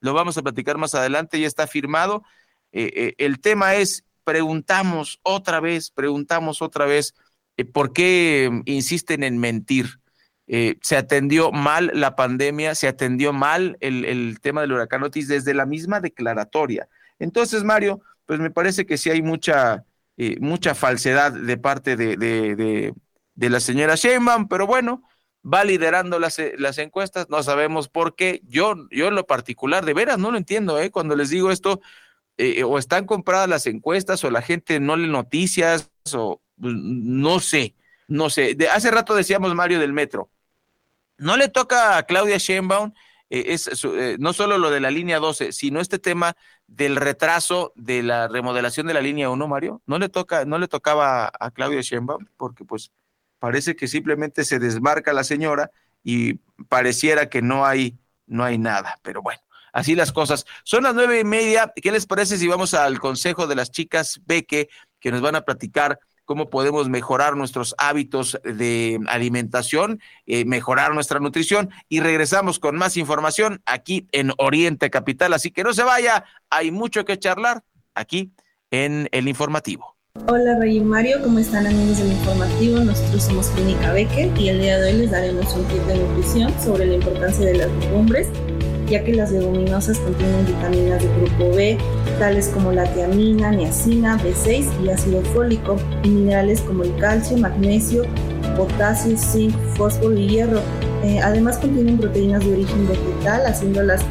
[0.02, 2.24] lo vamos a platicar más adelante, ya está firmado.
[2.72, 7.14] Eh, el tema es preguntamos otra vez, preguntamos otra vez,
[7.58, 10.00] eh, ¿por qué insisten en mentir?
[10.48, 15.28] Eh, se atendió mal la pandemia, se atendió mal el, el, tema del huracán Otis
[15.28, 16.90] desde la misma declaratoria.
[17.18, 19.86] Entonces, Mario, pues me parece que sí hay mucha,
[20.18, 22.94] eh, mucha falsedad de parte de, de, de,
[23.36, 25.04] de, la señora Sheinbaum, pero bueno,
[25.46, 28.42] va liderando las, las encuestas, no sabemos por qué.
[28.46, 30.92] Yo, yo en lo particular, de veras, no lo entiendo, ¿eh?
[30.92, 31.80] cuando les digo esto,
[32.38, 37.40] eh, o están compradas las encuestas o la gente no lee noticias o pues, no
[37.40, 37.76] sé,
[38.08, 38.56] no sé.
[38.56, 40.30] De, hace rato decíamos Mario del metro.
[41.18, 42.94] No le toca a Claudia Sheinbaum
[43.30, 46.36] eh, es, eh, no solo lo de la línea 12, sino este tema
[46.68, 49.82] del retraso de la remodelación de la línea 1, Mario.
[49.86, 52.92] No le toca, no le tocaba a Claudia Sheinbaum porque pues
[53.40, 55.72] parece que simplemente se desmarca la señora
[56.04, 56.36] y
[56.70, 59.42] pareciera que no hay, no hay nada, pero bueno
[59.74, 60.46] así las cosas.
[60.64, 61.74] Son las nueve y media.
[61.76, 65.42] ¿Qué les parece si vamos al consejo de las chicas Beque, que nos van a
[65.42, 72.78] platicar cómo podemos mejorar nuestros hábitos de alimentación, eh, mejorar nuestra nutrición y regresamos con
[72.78, 75.34] más información aquí en Oriente Capital.
[75.34, 78.32] Así que no se vaya, hay mucho que charlar aquí
[78.72, 79.94] en el informativo.
[80.28, 82.80] Hola Rey Mario, ¿cómo están amigos del informativo?
[82.80, 86.54] Nosotros somos Clínica Becker y el día de hoy les daremos un tip de nutrición
[86.62, 88.28] sobre la importancia de las legumbres,
[88.94, 91.80] ya que las leguminosas contienen vitaminas de grupo B,
[92.20, 98.04] tales como la tiamina, niacina, B6 y ácido fólico, y minerales como el calcio, magnesio,
[98.56, 100.60] potasio, zinc, fósforo y hierro.
[101.04, 104.02] Eh, además contienen proteínas de origen vegetal, haciéndolas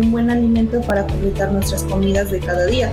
[0.00, 2.90] un buen alimento para completar nuestras comidas de cada día.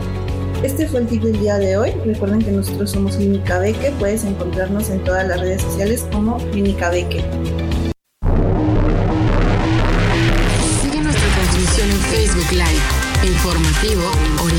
[0.61, 1.91] Este fue el tip del día de hoy.
[2.05, 3.91] Recuerden que nosotros somos Clínica Beque.
[3.97, 7.23] Puedes encontrarnos en todas las redes sociales como Clínica Beque.
[13.81, 14.11] Informativo
[14.43, 14.58] Oriente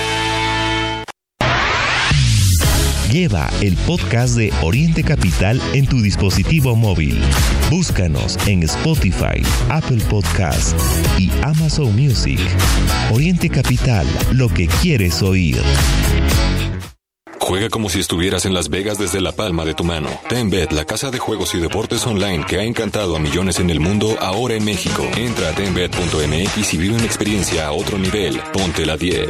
[3.11, 7.19] Lleva el podcast de Oriente Capital en tu dispositivo móvil.
[7.69, 10.79] Búscanos en Spotify, Apple Podcast
[11.19, 12.39] y Amazon Music.
[13.11, 15.61] Oriente Capital, lo que quieres oír.
[17.51, 20.09] Juega como si estuvieras en Las Vegas desde la palma de tu mano.
[20.29, 23.81] TenBet, la casa de juegos y deportes online que ha encantado a millones en el
[23.81, 25.05] mundo, ahora en México.
[25.17, 28.41] Entra a tenbet.mx y vive una experiencia a otro nivel.
[28.53, 29.27] Ponte la 10.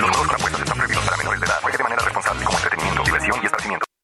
[0.00, 1.61] Los juegos con apuestas están prohibidos para menores de edad.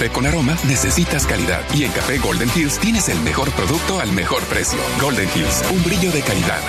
[0.00, 4.10] Café con aroma necesitas calidad y en Café Golden Hills tienes el mejor producto al
[4.12, 4.78] mejor precio.
[4.98, 6.60] Golden Hills, un brillo de calidad.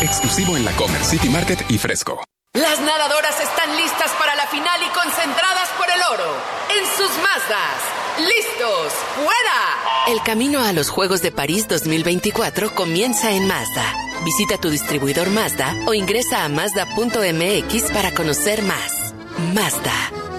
[0.00, 2.24] Exclusivo en la Comer City Market y Fresco.
[2.54, 6.34] Las nadadoras están listas para la final y concentradas por el oro.
[6.70, 7.80] En sus Mazdas.
[8.20, 8.92] ¡Listos!
[9.16, 10.08] ¡Fuera!
[10.08, 13.84] El camino a los Juegos de París 2024 comienza en Mazda.
[14.24, 19.12] Visita tu distribuidor Mazda o ingresa a Mazda.mx para conocer más.
[19.52, 19.92] Mazda.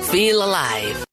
[0.10, 1.13] Feel alive.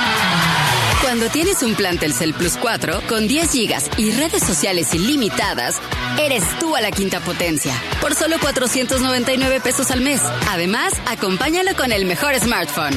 [1.11, 5.81] Cuando tienes un plan Telcel Plus 4 con 10 gigas y redes sociales ilimitadas,
[6.17, 10.21] eres tú a la quinta potencia por solo 499 pesos al mes.
[10.49, 12.93] Además, acompáñalo con el mejor smartphone.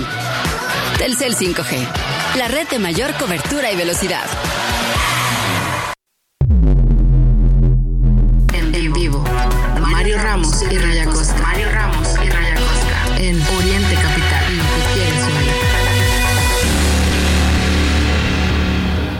[0.96, 1.88] Telcel 5G,
[2.37, 4.27] la red de mayor cobertura y velocidad.
[8.53, 9.24] En vivo,
[9.81, 11.42] Mario Ramos y Raya Costa.
[11.42, 13.18] Mario Ramos y Raya Costa.
[13.18, 14.44] En Oriente Capital,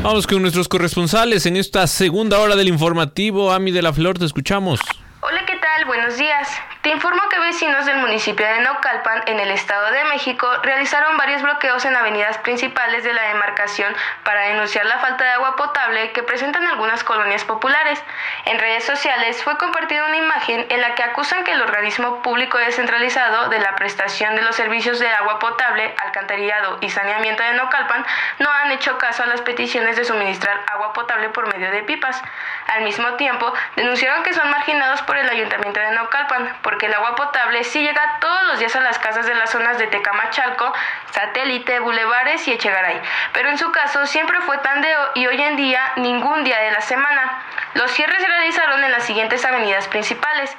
[0.05, 3.51] Vamos con nuestros corresponsales en esta segunda hora del informativo.
[3.51, 4.79] Ami de la Flor, te escuchamos.
[5.23, 5.87] Hola, ¿qué tal?
[5.87, 6.47] Buenos días.
[6.85, 11.41] Te informo que vecinos del municipio de Naucalpan, en el Estado de México, realizaron varios
[11.41, 16.23] bloqueos en avenidas principales de la demarcación para denunciar la falta de agua potable que
[16.23, 18.05] presentan algunas colonias populares.
[18.45, 22.59] En redes sociales fue compartida una imagen en la que acusan que el organismo público
[22.59, 28.05] descentralizado de la prestación de los servicios de agua potable, alcantarillado y saneamiento de Naucalpan
[28.41, 32.21] no han hecho caso a las peticiones de suministrar agua potable por medio de pipas.
[32.67, 36.95] Al mismo tiempo, denunciaron que son marginados por el ayuntamiento de Naucalpan por porque el
[36.95, 40.73] agua potable sí llega todos los días a las casas de las zonas de Tecamachalco,
[41.13, 43.01] Satélite, Bulevares y Echegaray,
[43.33, 46.81] pero en su caso siempre fue tandeo y hoy en día ningún día de la
[46.81, 47.45] semana.
[47.75, 50.57] Los cierres se realizaron en las siguientes avenidas principales.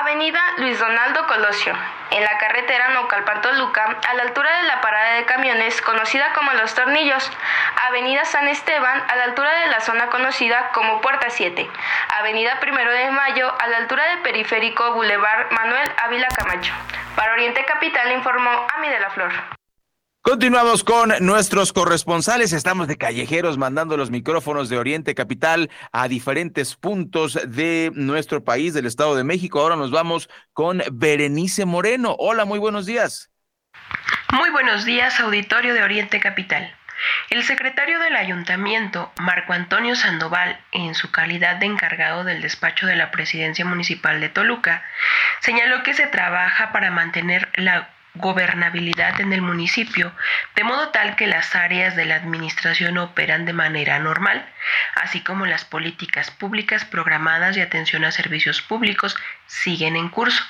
[0.00, 1.74] Avenida Luis Donaldo Colosio,
[2.10, 6.74] en la carretera Naucalpan-Toluca, a la altura de la parada de camiones conocida como Los
[6.74, 7.30] Tornillos,
[7.88, 11.70] Avenida San Esteban, a la altura de la zona conocida como Puerta 7,
[12.18, 16.72] Avenida Primero de Mayo, a la altura del periférico Boulevard Manuel Ávila Camacho.
[17.14, 19.61] Para Oriente Capital informó Ami de la Flor.
[20.24, 22.52] Continuamos con nuestros corresponsales.
[22.52, 28.72] Estamos de callejeros mandando los micrófonos de Oriente Capital a diferentes puntos de nuestro país,
[28.72, 29.60] del Estado de México.
[29.60, 32.14] Ahora nos vamos con Berenice Moreno.
[32.20, 33.32] Hola, muy buenos días.
[34.32, 36.72] Muy buenos días, auditorio de Oriente Capital.
[37.30, 42.94] El secretario del ayuntamiento, Marco Antonio Sandoval, en su calidad de encargado del despacho de
[42.94, 44.84] la presidencia municipal de Toluca,
[45.40, 50.12] señaló que se trabaja para mantener la gobernabilidad en el municipio,
[50.54, 54.46] de modo tal que las áreas de la administración operan de manera normal,
[54.96, 60.44] así como las políticas públicas programadas de atención a servicios públicos siguen en curso.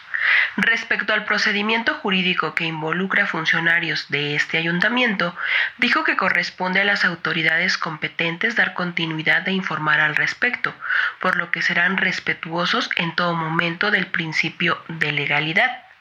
[0.57, 5.37] Respecto al procedimiento jurídico que involucra funcionarios de este ayuntamiento,
[5.79, 10.75] dijo que corresponde a las autoridades competentes dar continuidad e informar al respecto,
[11.21, 15.92] por lo que serán respetuosos en todo momento del principio de legalidad.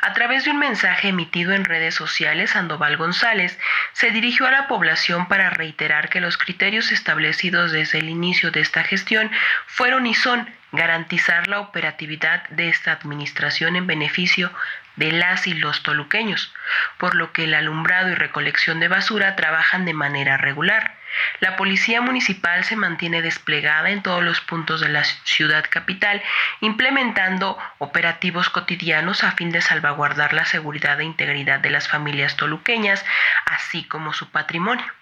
[0.00, 3.58] A través de un mensaje emitido en redes sociales, Sandoval González
[3.92, 8.60] se dirigió a la población para reiterar que los criterios establecidos desde el inicio de
[8.60, 9.30] esta gestión
[9.66, 14.52] fueron y son garantizar la operatividad de esta administración en beneficio
[14.96, 16.52] de las y los toluqueños,
[16.98, 20.94] por lo que el alumbrado y recolección de basura trabajan de manera regular.
[21.40, 26.22] La policía municipal se mantiene desplegada en todos los puntos de la ciudad capital,
[26.60, 33.04] implementando operativos cotidianos a fin de salvaguardar la seguridad e integridad de las familias toluqueñas,
[33.46, 34.99] así como su patrimonio.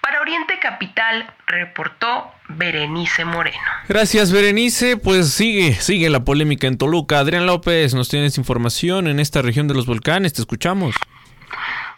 [0.00, 3.58] Para Oriente Capital reportó Berenice Moreno.
[3.88, 7.18] Gracias Berenice, pues sigue, sigue la polémica en Toluca.
[7.18, 10.94] Adrián López, nos tienes información en esta región de los volcanes, te escuchamos.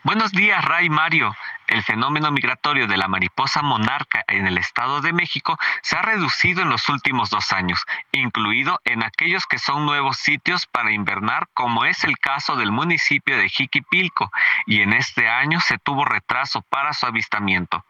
[0.02, 1.34] Buenos días, Ray Mario.
[1.66, 6.62] El fenómeno migratorio de la mariposa monarca en el Estado de México se ha reducido
[6.62, 11.84] en los últimos dos años, incluido en aquellos que son nuevos sitios para invernar, como
[11.84, 14.30] es el caso del municipio de Jiquipilco,
[14.66, 17.84] y en este año se tuvo retraso para su avistamiento.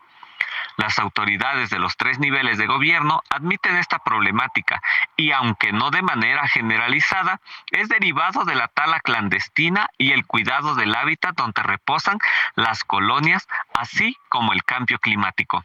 [0.77, 4.83] Las autoridades de los tres niveles de gobierno admiten esta problemática
[5.16, 10.75] y aunque no de manera generalizada, es derivado de la tala clandestina y el cuidado
[10.75, 12.18] del hábitat donde reposan
[12.57, 15.64] las colonias, así como el cambio climático.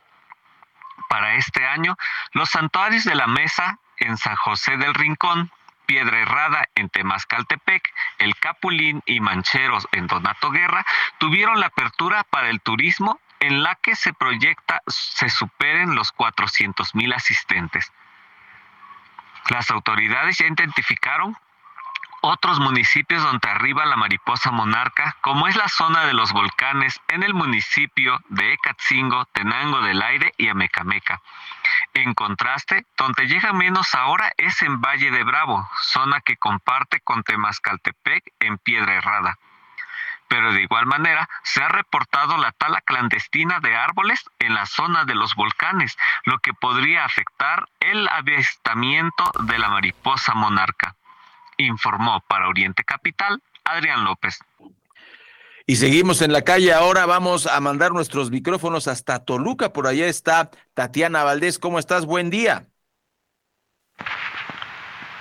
[1.07, 1.97] Para este año,
[2.33, 5.51] los santuarios de la mesa en San José del Rincón,
[5.87, 7.81] Piedra Herrada en Temascaltepec,
[8.19, 10.85] El Capulín y Mancheros en Donato Guerra
[11.17, 16.95] tuvieron la apertura para el turismo en la que se proyecta se superen los 400
[16.95, 17.91] mil asistentes.
[19.49, 21.37] Las autoridades ya identificaron
[22.21, 27.23] otros municipios donde arriba la mariposa monarca, como es la zona de los volcanes en
[27.23, 31.21] el municipio de Ecatzingo, Tenango del Aire y Amecameca.
[31.93, 37.23] En contraste, donde llega menos ahora es en Valle de Bravo, zona que comparte con
[37.23, 39.39] Temascaltepec en Piedra Herrada
[40.29, 45.03] pero de igual manera se ha reportado la tala clandestina de árboles en la zona
[45.03, 50.95] de los volcanes, lo que podría afectar el avistamiento de la mariposa monarca.
[51.57, 54.39] Informó para Oriente Capital Adrián López.
[55.65, 56.73] Y seguimos en la calle.
[56.73, 59.73] Ahora vamos a mandar nuestros micrófonos hasta Toluca.
[59.73, 61.59] Por allá está Tatiana Valdés.
[61.59, 62.05] ¿Cómo estás?
[62.05, 62.65] Buen día.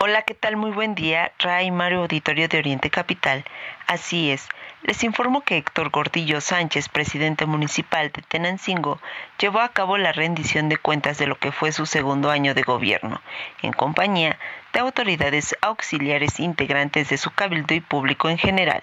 [0.01, 0.57] Hola, ¿qué tal?
[0.57, 1.33] Muy buen día.
[1.39, 3.45] Ray Mario Auditorio de Oriente Capital.
[3.89, 4.49] Así es.
[4.83, 9.01] Les informo que Héctor Gordillo Sánchez, presidente municipal de Tenancingo,
[9.39, 12.63] llevó a cabo la rendición de cuentas de lo que fue su segundo año de
[12.63, 13.21] gobierno,
[13.61, 14.39] en compañía
[14.73, 18.83] de autoridades auxiliares integrantes de su cabildo y público en general.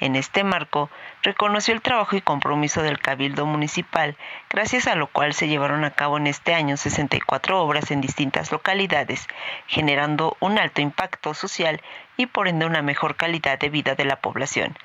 [0.00, 0.90] En este marco,
[1.22, 4.16] reconoció el trabajo y compromiso del Cabildo Municipal,
[4.50, 8.52] gracias a lo cual se llevaron a cabo en este año 64 obras en distintas
[8.52, 9.26] localidades,
[9.66, 11.80] generando un alto impacto social
[12.16, 14.76] y por ende una mejor calidad de vida de la población.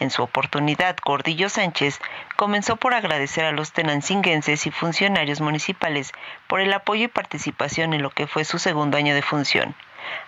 [0.00, 2.00] En su oportunidad, Gordillo Sánchez
[2.36, 6.12] comenzó por agradecer a los tenancinguenses y funcionarios municipales
[6.46, 9.74] por el apoyo y participación en lo que fue su segundo año de función.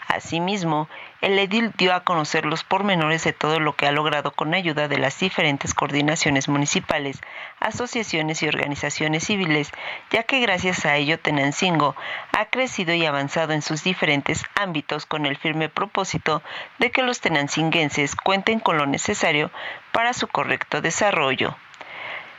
[0.09, 0.89] Asimismo,
[1.21, 4.89] el edil dio a conocer los pormenores de todo lo que ha logrado con ayuda
[4.89, 7.21] de las diferentes coordinaciones municipales,
[7.59, 9.73] asociaciones y organizaciones civiles,
[10.11, 11.97] ya que gracias a ello Tenancingo
[12.33, 16.43] ha crecido y avanzado en sus diferentes ámbitos con el firme propósito
[16.79, 19.51] de que los tenancinguenses cuenten con lo necesario
[19.93, 21.57] para su correcto desarrollo.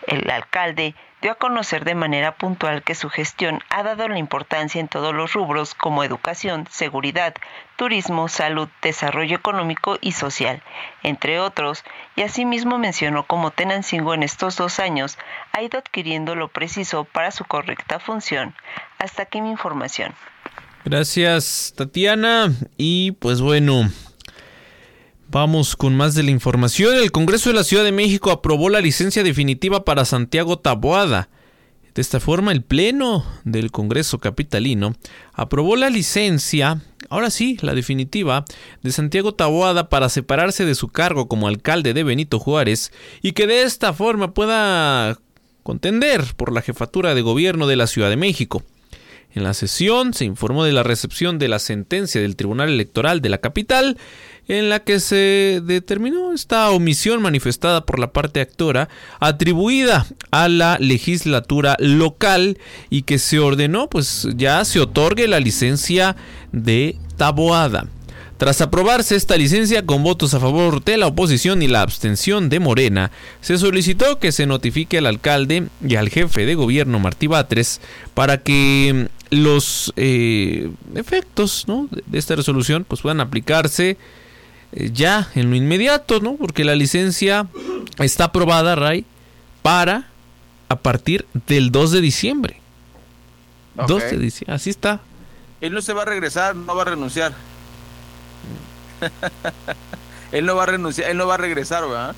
[0.07, 4.79] El alcalde dio a conocer de manera puntual que su gestión ha dado la importancia
[4.79, 7.33] en todos los rubros como educación, seguridad,
[7.75, 10.61] turismo, salud, desarrollo económico y social,
[11.03, 11.83] entre otros,
[12.15, 15.17] y asimismo mencionó cómo Tenancingo en estos dos años
[15.53, 18.55] ha ido adquiriendo lo preciso para su correcta función.
[18.99, 20.13] Hasta aquí mi información.
[20.85, 22.53] Gracias, Tatiana.
[22.77, 23.89] Y pues bueno,
[25.29, 26.95] Vamos con más de la información.
[26.95, 31.27] El Congreso de la Ciudad de México aprobó la licencia definitiva para Santiago Taboada.
[31.93, 34.95] De esta forma, el Pleno del Congreso Capitalino
[35.33, 38.45] aprobó la licencia, ahora sí, la definitiva,
[38.83, 43.47] de Santiago Taboada para separarse de su cargo como alcalde de Benito Juárez y que
[43.47, 45.19] de esta forma pueda
[45.61, 48.63] contender por la jefatura de gobierno de la Ciudad de México.
[49.33, 53.29] En la sesión se informó de la recepción de la sentencia del Tribunal Electoral de
[53.29, 53.97] la capital
[54.47, 58.89] en la que se determinó esta omisión manifestada por la parte actora
[59.19, 62.57] atribuida a la legislatura local
[62.89, 66.15] y que se ordenó pues ya se otorgue la licencia
[66.51, 67.87] de Taboada.
[68.37, 72.59] Tras aprobarse esta licencia con votos a favor de la oposición y la abstención de
[72.59, 77.81] Morena, se solicitó que se notifique al alcalde y al jefe de gobierno Martí Batres
[78.13, 81.65] para que los eh, efectos
[82.05, 83.97] de esta resolución pues, puedan aplicarse
[84.71, 86.35] ya en lo inmediato, ¿no?
[86.35, 87.47] Porque la licencia
[87.99, 89.05] está aprobada, Ray,
[89.61, 90.07] para
[90.69, 92.61] a partir del 2 de diciembre.
[93.75, 94.99] 2 de diciembre, así está.
[95.61, 97.33] Él no se va a regresar, no va a renunciar.
[100.31, 102.15] él no va a renunciar, él no va a regresar, ¿verdad?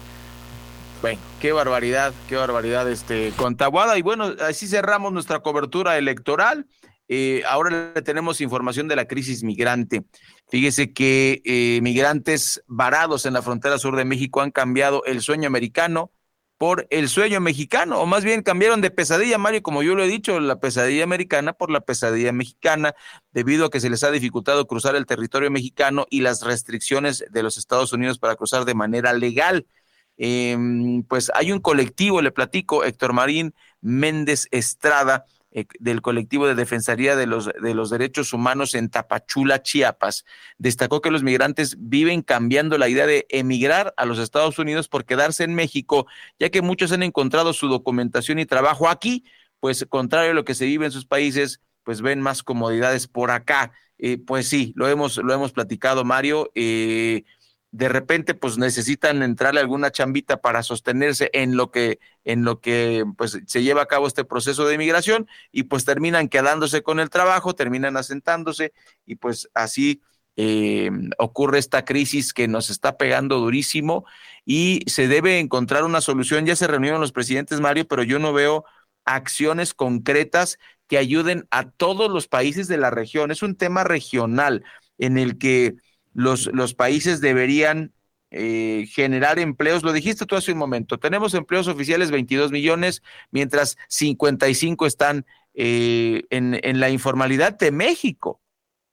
[1.02, 3.98] Bueno, qué barbaridad, qué barbaridad, este, con Tabuada.
[3.98, 6.66] Y bueno, así cerramos nuestra cobertura electoral.
[7.12, 10.04] Eh, ahora le tenemos información de la crisis migrante.
[10.48, 15.48] Fíjese que eh, migrantes varados en la frontera sur de México han cambiado el sueño
[15.48, 16.12] americano
[16.60, 20.08] por el sueño mexicano, o más bien cambiaron de pesadilla, Mario, como yo lo he
[20.08, 22.96] dicho, la pesadilla americana por la pesadilla mexicana,
[23.32, 27.44] debido a que se les ha dificultado cruzar el territorio mexicano y las restricciones de
[27.44, 29.68] los Estados Unidos para cruzar de manera legal.
[30.18, 36.56] Em, pues hay un colectivo, le platico, Héctor Marín Méndez Estrada, eh, del colectivo de
[36.56, 40.26] Defensoría de los, de los Derechos Humanos en Tapachula, Chiapas,
[40.58, 45.06] destacó que los migrantes viven cambiando la idea de emigrar a los Estados Unidos por
[45.06, 46.06] quedarse en México,
[46.40, 49.24] ya que muchos han encontrado su documentación y trabajo aquí,
[49.60, 53.32] pues contrario a lo que se vive en sus países, pues ven más comodidades por
[53.32, 53.72] acá.
[53.98, 56.52] Eh, pues sí, lo hemos, lo hemos platicado, Mario.
[56.56, 57.24] Eh,
[57.72, 63.06] de repente pues necesitan entrarle alguna chambita para sostenerse en lo que en lo que
[63.18, 67.10] pues se lleva a cabo este proceso de inmigración y pues terminan quedándose con el
[67.10, 68.74] trabajo, terminan asentándose
[69.06, 70.02] y pues así
[70.36, 74.06] eh, ocurre esta crisis que nos está pegando durísimo
[74.46, 76.46] y se debe encontrar una solución.
[76.46, 78.64] Ya se reunieron los presidentes Mario, pero yo no veo
[79.06, 80.58] acciones concretas
[80.88, 83.32] que ayuden a todos los países de la región.
[83.32, 84.64] Es un tema regional
[84.98, 85.76] en el que
[86.14, 87.94] los, los países deberían
[88.32, 89.84] eh, generar empleos.
[89.84, 93.02] Lo dijiste tú hace un momento, tenemos empleos oficiales 22 millones,
[93.32, 98.42] mientras 55 están eh, en, en, la informalidad de México.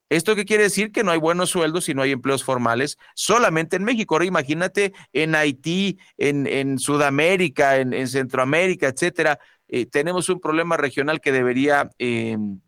[0.09, 0.93] ¿Esto qué quiere decir?
[0.93, 4.15] Que no hay buenos sueldos y no hay empleos formales solamente en México.
[4.15, 9.41] Ahora imagínate en Haití, en, en Sudamérica, en, en, Centroamérica, etcétera.
[9.69, 12.61] Eh, tenemos un problema regional que debería em,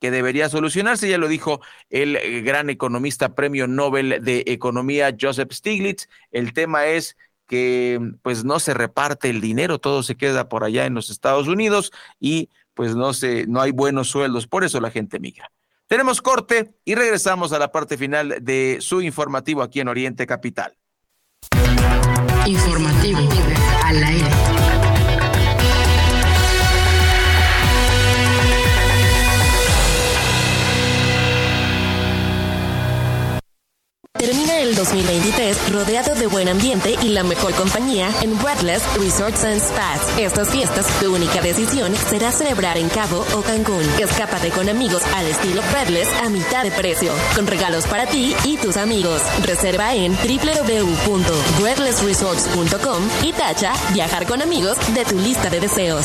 [0.00, 1.08] que debería solucionarse.
[1.08, 6.08] Ya lo dijo el eh, gran economista premio Nobel de Economía Joseph Stiglitz.
[6.30, 10.86] El tema es que pues no se reparte el dinero, todo se queda por allá
[10.86, 14.90] en los Estados Unidos y pues no se no hay buenos sueldos, por eso la
[14.90, 15.50] gente migra.
[15.88, 20.76] Tenemos corte y regresamos a la parte final de su informativo aquí en Oriente Capital.
[22.46, 23.18] Informativo
[23.84, 24.49] al aire.
[34.20, 39.62] Termina el 2023 rodeado de buen ambiente y la mejor compañía en Breathless Resorts and
[39.62, 40.18] Spas.
[40.18, 43.80] Estas fiestas, tu única decisión será celebrar en Cabo o Cancún.
[43.98, 48.58] Escápate con amigos al estilo Breathless a mitad de precio, con regalos para ti y
[48.58, 49.22] tus amigos.
[49.42, 56.04] Reserva en www.breathlessresorts.com y tacha viajar con amigos de tu lista de deseos.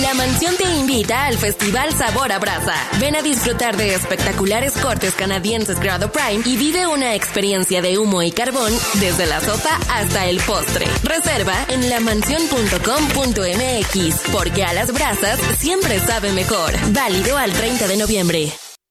[0.00, 2.72] La mansión te invita al Festival Sabor a Brasa.
[2.98, 8.22] Ven a disfrutar de espectaculares cortes canadienses grado prime y vive una experiencia de humo
[8.22, 10.86] y carbón desde la sopa hasta el postre.
[11.02, 16.72] Reserva en lamansión.com.mx porque a las brasas siempre sabe mejor.
[16.92, 18.50] Válido al 30 de noviembre.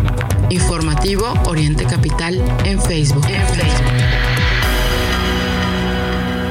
[0.51, 2.35] Informativo Oriente Capital
[2.65, 3.25] en Facebook.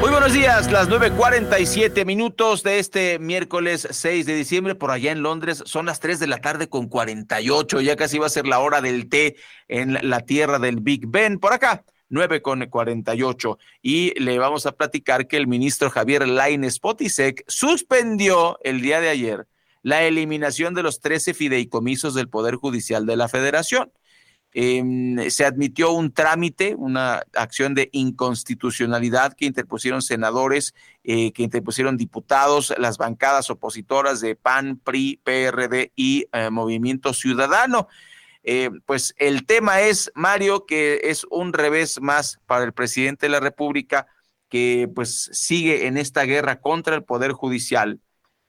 [0.01, 5.23] Muy buenos días, las 9.47 minutos de este miércoles 6 de diciembre por allá en
[5.23, 5.63] Londres.
[5.67, 8.81] Son las 3 de la tarde con 48, ya casi va a ser la hora
[8.81, 9.37] del té
[9.69, 11.39] en la tierra del Big Ben.
[11.39, 13.59] Por acá, 9 con 48.
[13.83, 19.11] Y le vamos a platicar que el ministro Javier Lainez Potisek suspendió el día de
[19.11, 19.47] ayer
[19.83, 23.93] la eliminación de los 13 fideicomisos del Poder Judicial de la Federación.
[24.53, 30.75] Em, se admitió un trámite, una acción de inconstitucionalidad que interpusieron senadores,
[31.05, 37.87] eh, que interpusieron diputados, las bancadas opositoras de PAN, PRI, PRD y eh, Movimiento Ciudadano.
[38.43, 43.31] Eh, pues el tema es, Mario, que es un revés más para el presidente de
[43.31, 44.09] la República,
[44.49, 48.01] que pues sigue en esta guerra contra el Poder Judicial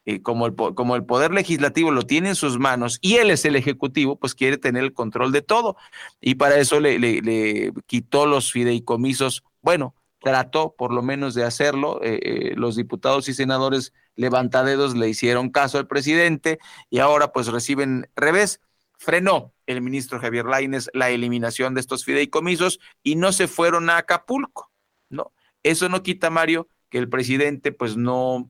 [0.05, 3.45] eh, como, el, como el poder legislativo lo tiene en sus manos y él es
[3.45, 5.77] el ejecutivo, pues quiere tener el control de todo.
[6.19, 9.43] Y para eso le, quitó los fideicomisos.
[9.61, 12.01] Bueno, trató por lo menos de hacerlo.
[12.03, 16.57] Eh, eh, los diputados y senadores levantadedos le hicieron caso al presidente
[16.89, 18.59] y ahora pues reciben revés.
[18.97, 23.97] Frenó el ministro Javier Lainez la eliminación de estos fideicomisos y no se fueron a
[23.97, 24.71] Acapulco,
[25.09, 25.31] ¿no?
[25.63, 28.49] Eso no quita, Mario, que el presidente pues no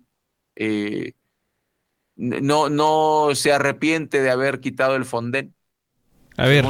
[2.16, 5.54] no, no se arrepiente de haber quitado el Fonden.
[6.38, 6.66] A ver,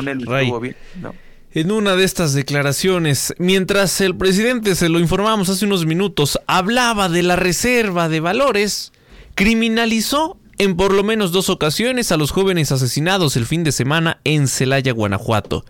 [1.54, 7.10] en una de estas declaraciones, mientras el presidente, se lo informamos hace unos minutos, hablaba
[7.10, 8.94] de la reserva de valores,
[9.36, 14.22] criminalizó en por lo menos dos ocasiones a los jóvenes asesinados el fin de semana
[14.24, 15.66] en Celaya, Guanajuato.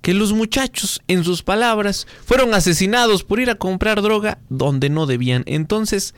[0.00, 5.06] Que los muchachos, en sus palabras, fueron asesinados por ir a comprar droga donde no
[5.06, 5.42] debían.
[5.46, 6.14] Entonces,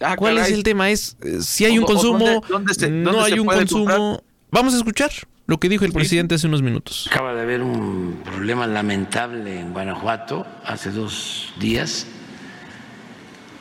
[0.00, 0.50] Ah, ¿cuál caray.
[0.52, 0.90] es el tema?
[0.90, 3.84] Es eh, si hay un ¿Dónde- consumo, dónde se- no hay un consumo.
[3.84, 4.22] comprar?
[4.50, 5.10] Vamos a escuchar
[5.46, 7.08] lo que dijo el presidente hace unos minutos.
[7.10, 12.06] Acaba de haber un problema lamentable en Guanajuato hace dos días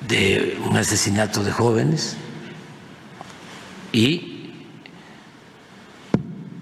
[0.08, 2.16] de un asesinato de jóvenes
[3.92, 4.52] y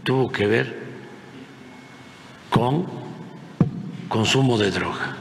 [0.03, 0.85] tuvo que ver
[2.49, 2.85] con
[4.07, 5.17] consumo de droga.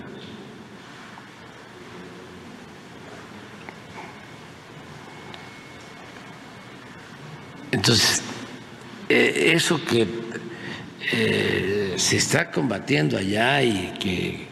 [7.75, 8.23] Entonces,
[9.09, 10.07] eh, eso que
[11.11, 14.47] eh, se está combatiendo allá y que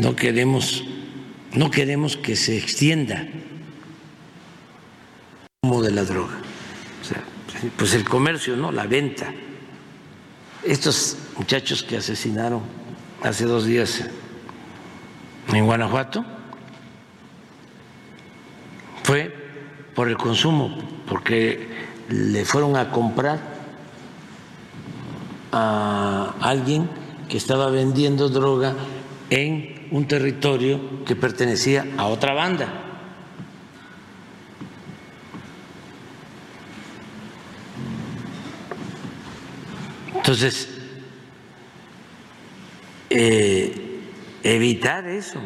[0.00, 0.84] no queremos,
[1.52, 3.28] no queremos que se extienda
[5.60, 6.38] como de la droga.
[7.02, 7.22] O sea,
[7.76, 8.72] pues el comercio, ¿no?
[8.72, 9.30] La venta.
[10.64, 12.62] Estos muchachos que asesinaron
[13.22, 14.02] hace dos días
[15.52, 16.24] en Guanajuato
[19.02, 19.42] fue
[19.94, 21.71] por el consumo, porque
[22.08, 23.40] le fueron a comprar
[25.52, 26.88] a alguien
[27.28, 28.74] que estaba vendiendo droga
[29.30, 32.68] en un territorio que pertenecía a otra banda.
[40.14, 40.68] Entonces,
[43.10, 44.00] eh,
[44.42, 45.40] evitar eso,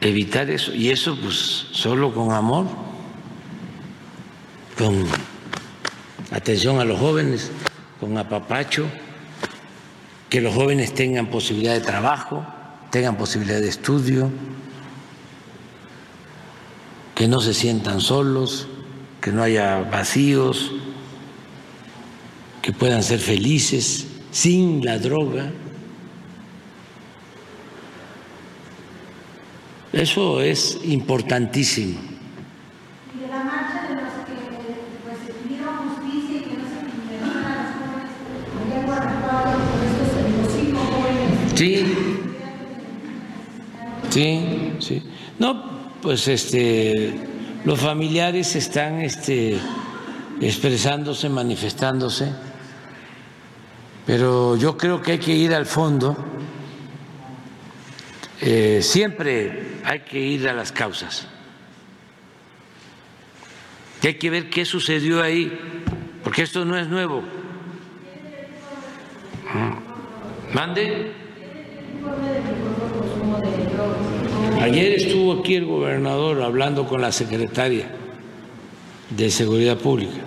[0.00, 1.34] evitar eso, y eso pues
[1.72, 2.87] solo con amor,
[4.78, 5.04] con
[6.30, 7.50] atención a los jóvenes,
[8.00, 8.86] con apapacho,
[10.30, 12.46] que los jóvenes tengan posibilidad de trabajo,
[12.90, 14.30] tengan posibilidad de estudio,
[17.14, 18.68] que no se sientan solos,
[19.20, 20.72] que no haya vacíos,
[22.62, 25.50] que puedan ser felices sin la droga.
[29.92, 31.98] Eso es importantísimo.
[33.16, 34.34] Y de la marcha de los que
[35.02, 38.12] pues, pidieron justicia y que no se criminalizan a los jóvenes
[38.62, 40.08] allá en Guanajuato, por estos
[40.38, 41.52] los cinco jóvenes.
[41.56, 41.72] Sí.
[44.18, 45.02] Sí, sí.
[45.38, 47.14] No, pues este
[47.64, 49.56] los familiares están este
[50.40, 52.32] expresándose, manifestándose,
[54.04, 56.16] pero yo creo que hay que ir al fondo.
[58.40, 61.28] Eh, siempre hay que ir a las causas.
[64.02, 65.56] Y hay que ver qué sucedió ahí,
[66.24, 67.22] porque esto no es nuevo.
[69.54, 70.54] Mm.
[70.54, 71.12] Mande.
[74.60, 77.86] Ayer estuvo aquí el gobernador hablando con la secretaria
[79.10, 80.18] de Seguridad Pública.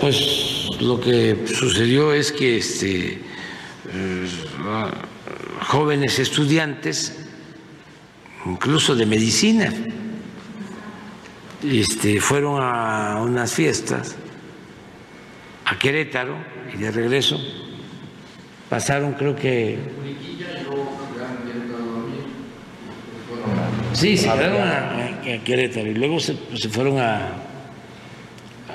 [0.00, 4.26] Pues lo que sucedió es que este, eh,
[5.62, 7.16] jóvenes estudiantes,
[8.44, 9.72] incluso de medicina,
[11.62, 14.16] este, fueron a unas fiestas
[15.64, 16.36] a Querétaro
[16.74, 17.63] y de regreso
[18.74, 19.78] pasaron creo que
[23.92, 27.34] sí se quedaron a, a Querétaro y luego se, se fueron a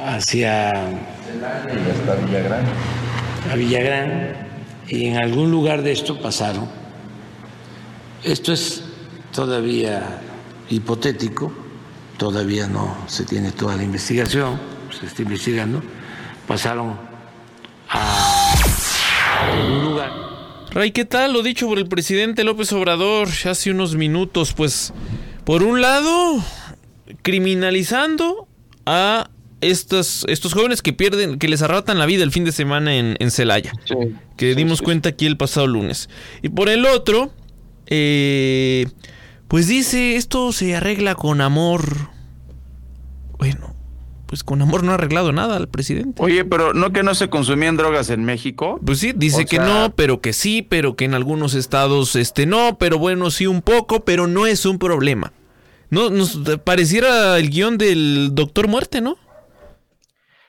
[0.06, 0.72] hacia
[2.26, 2.64] Villagrán.
[3.52, 4.34] a Villagrán
[4.88, 6.70] y en algún lugar de esto pasaron.
[8.24, 8.86] Esto es
[9.34, 10.22] todavía
[10.70, 11.52] hipotético
[12.16, 14.58] todavía no se tiene toda la investigación
[14.98, 15.82] se está investigando.
[16.48, 16.98] Pasaron
[17.90, 18.50] a
[20.72, 21.34] Ray, ¿qué tal?
[21.34, 24.94] Lo dicho por el presidente López Obrador hace unos minutos, pues,
[25.44, 26.44] por un lado,
[27.24, 28.48] criminalizando
[28.86, 32.96] a estos, estos jóvenes que pierden, que les arrebatan la vida el fin de semana
[32.96, 33.74] en, en Celaya,
[34.38, 36.08] que dimos cuenta aquí el pasado lunes.
[36.44, 37.34] Y por el otro,
[37.88, 38.86] eh,
[39.48, 42.12] pues dice, esto se arregla con amor.
[43.40, 43.76] Bueno,
[44.30, 46.22] pues con amor no ha arreglado nada al presidente.
[46.24, 48.80] Oye, pero no que no se consumían drogas en México.
[48.86, 52.16] Pues sí, dice O que sea- no, pero que sí, pero que en algunos estados
[52.16, 55.34] este no, pero bueno, sí un poco, pero no es un problema.
[55.90, 59.18] No nos pareciera el guion del Doctor Muerte, ¿no?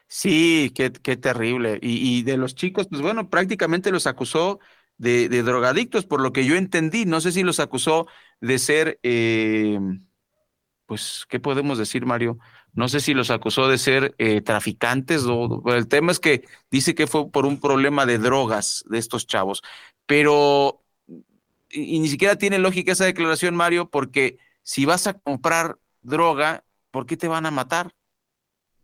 [0.09, 1.79] Sí, qué, qué terrible.
[1.81, 4.59] Y, y de los chicos, pues bueno, prácticamente los acusó
[4.99, 7.07] de, de drogadictos, por lo que yo entendí.
[7.07, 8.07] No sé si los acusó
[8.41, 9.79] de ser, eh,
[10.87, 12.39] pues, ¿qué podemos decir, Mario?
[12.73, 16.95] No sé si los acusó de ser eh, traficantes o el tema es que dice
[16.95, 19.63] que fue por un problema de drogas de estos chavos.
[20.07, 20.83] Pero
[21.71, 26.65] y, y ni siquiera tiene lógica esa declaración, Mario, porque si vas a comprar droga,
[26.91, 27.93] ¿por qué te van a matar?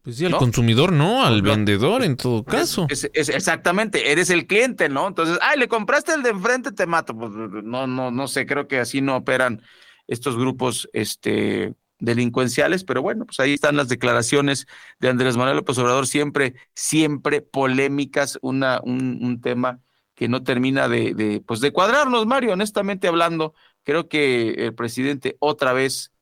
[0.02, 0.38] Pues sí, al ¿No?
[0.38, 2.86] consumidor no, al vendedor en todo caso.
[2.88, 5.08] Es- es- exactamente, eres el cliente, ¿no?
[5.08, 7.16] Entonces, ay, le compraste el de enfrente, te mato.
[7.16, 9.62] Pues no, no, no sé, creo que así no operan
[10.06, 14.66] estos grupos este, delincuenciales, pero bueno, pues ahí están las declaraciones
[14.98, 19.80] de Andrés Manuel López Obrador, siempre, siempre polémicas, una, un, tema
[20.14, 25.36] que no termina de, de, pues de cuadrarnos, Mario, honestamente hablando, creo que el presidente
[25.40, 26.12] otra vez,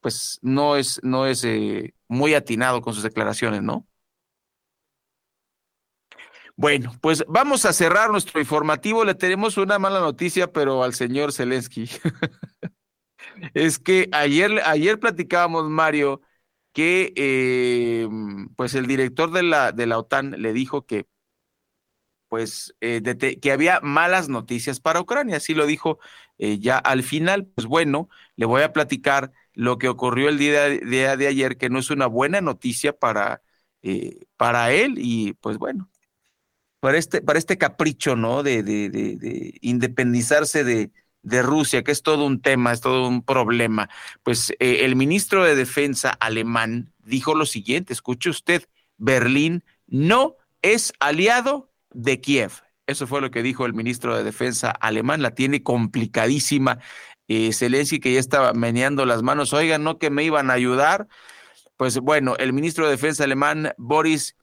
[0.00, 3.86] pues no es, no es eh, muy atinado con sus declaraciones, ¿no?
[6.58, 9.04] Bueno, pues vamos a cerrar nuestro informativo.
[9.04, 11.88] Le tenemos una mala noticia, pero al señor Zelensky.
[13.54, 16.20] es que ayer, ayer platicábamos, Mario,
[16.72, 18.08] que eh,
[18.56, 21.06] pues el director de la, de la OTAN le dijo que
[22.28, 23.00] pues eh,
[23.40, 25.98] que había malas noticias para Ucrania, así lo dijo
[26.38, 27.46] eh, ya al final.
[27.46, 30.80] Pues bueno, le voy a platicar lo que ocurrió el día de,
[31.16, 33.42] de ayer, que no es una buena noticia para,
[34.36, 35.88] para él y pues bueno,
[36.80, 38.42] para este, para este capricho, ¿no?
[38.42, 40.90] De independizarse de,
[41.26, 43.90] de Rusia, que es todo un tema, es todo un problema.
[44.22, 50.92] Pues eh, el ministro de Defensa alemán dijo lo siguiente, escuche usted, Berlín no es
[51.00, 52.52] aliado de Kiev.
[52.86, 56.78] Eso fue lo que dijo el ministro de Defensa alemán, la tiene complicadísima.
[57.26, 61.08] Eh, Zelensky que ya estaba meneando las manos, oigan, no que me iban a ayudar.
[61.76, 64.36] Pues bueno, el ministro de Defensa alemán, Boris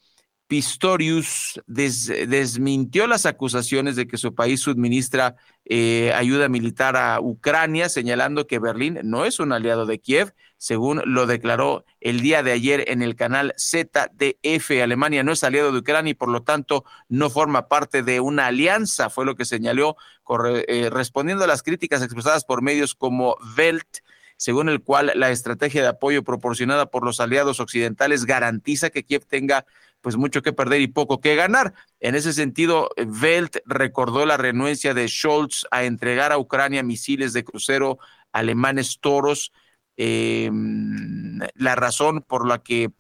[0.54, 5.36] Pistorius des- desmintió las acusaciones de que su país suministra
[5.66, 11.02] eh, ayuda militar a Ucrania, señalando que Berlín no es un aliado de Kiev, según
[11.06, 14.70] lo declaró el día de ayer en el canal ZDF.
[14.84, 18.46] Alemania no es aliado de Ucrania y por lo tanto no forma parte de una
[18.46, 23.38] alianza, fue lo que señaló, corre- eh, respondiendo a las críticas expresadas por medios como
[23.58, 23.88] Welt
[24.36, 29.26] según el cual la estrategia de apoyo proporcionada por los aliados occidentales garantiza que Kiev
[29.26, 29.66] tenga
[30.04, 31.74] pues mucho que perder y poco que ganar.
[32.02, 37.46] En ese sentido, Welt recordó la renuencia de Scholz a entregar a Ucrania misiles de
[37.46, 37.98] crucero
[38.34, 39.54] alemanes toros,
[39.96, 40.52] eh,
[41.56, 42.92] la razón por la que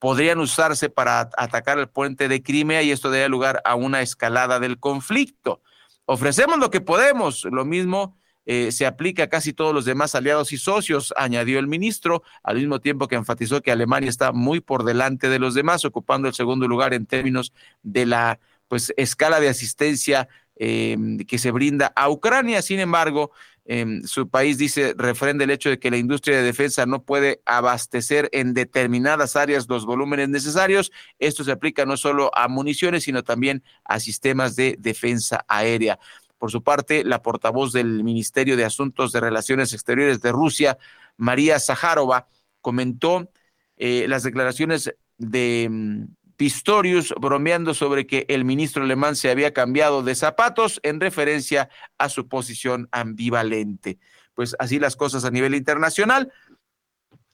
[0.00, 4.58] podrían usarse para atacar el puente de Crimea y esto daría lugar a una escalada
[4.58, 5.62] del conflicto.
[6.06, 8.16] Ofrecemos lo que podemos, lo mismo
[8.50, 12.56] eh, se aplica a casi todos los demás aliados y socios, añadió el ministro, al
[12.56, 16.34] mismo tiempo que enfatizó que Alemania está muy por delante de los demás, ocupando el
[16.34, 20.96] segundo lugar en términos de la pues escala de asistencia eh,
[21.26, 22.62] que se brinda a Ucrania.
[22.62, 23.32] Sin embargo,
[23.66, 27.42] eh, su país dice, refrenda el hecho de que la industria de defensa no puede
[27.44, 30.90] abastecer en determinadas áreas los volúmenes necesarios.
[31.18, 35.98] Esto se aplica no solo a municiones, sino también a sistemas de defensa aérea.
[36.38, 40.78] Por su parte, la portavoz del Ministerio de Asuntos de Relaciones Exteriores de Rusia,
[41.16, 42.28] María Zaharova,
[42.60, 43.30] comentó
[43.76, 46.04] eh, las declaraciones de mm,
[46.36, 51.68] Pistorius bromeando sobre que el ministro alemán se había cambiado de zapatos en referencia
[51.98, 53.98] a su posición ambivalente.
[54.34, 56.32] Pues así las cosas a nivel internacional.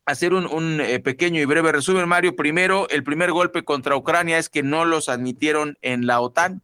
[0.06, 2.36] Hacer un, un eh, pequeño y breve resumen, Mario.
[2.36, 6.62] Primero, el primer golpe contra Ucrania es que no los admitieron en la OTAN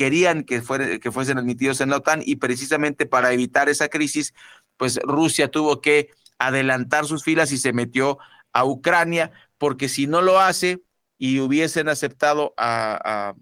[0.00, 4.32] querían que, fuera, que fuesen admitidos en la OTAN y precisamente para evitar esa crisis,
[4.78, 8.16] pues Rusia tuvo que adelantar sus filas y se metió
[8.54, 10.82] a Ucrania, porque si no lo hace
[11.18, 13.34] y hubiesen aceptado a,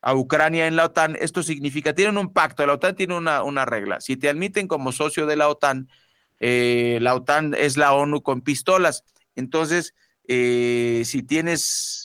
[0.00, 3.66] a, Ucrania en la OTAN, esto significa, tienen un pacto, la OTAN tiene una, una
[3.66, 5.90] regla, si te admiten como socio de la OTAN,
[6.40, 9.04] eh, la OTAN es la ONU con pistolas,
[9.34, 9.94] entonces,
[10.28, 12.03] eh, si tienes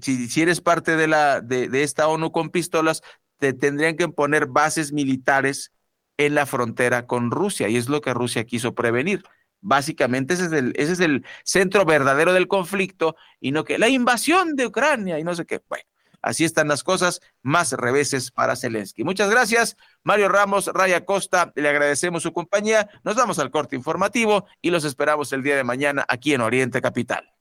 [0.00, 3.02] si, si, eres parte de, la, de, esta ONU con pistolas,
[3.38, 5.72] te tendrían que poner bases militares
[6.16, 9.22] en la frontera con Rusia, y es lo que Rusia quiso prevenir.
[9.60, 13.88] Básicamente ese es, el, ese es el centro verdadero del conflicto, y no que la
[13.88, 15.60] invasión de Ucrania y no sé qué.
[15.68, 15.84] Bueno,
[16.22, 19.04] así están las cosas, más reveses para Zelensky.
[19.04, 24.46] Muchas gracias, Mario Ramos, Raya Costa, le agradecemos su compañía, nos vamos al corte informativo
[24.62, 27.34] y los esperamos el día de mañana aquí en Oriente Capital.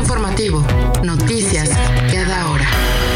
[0.00, 0.64] Informativo.
[1.02, 1.68] Noticias
[2.10, 3.09] cada hora.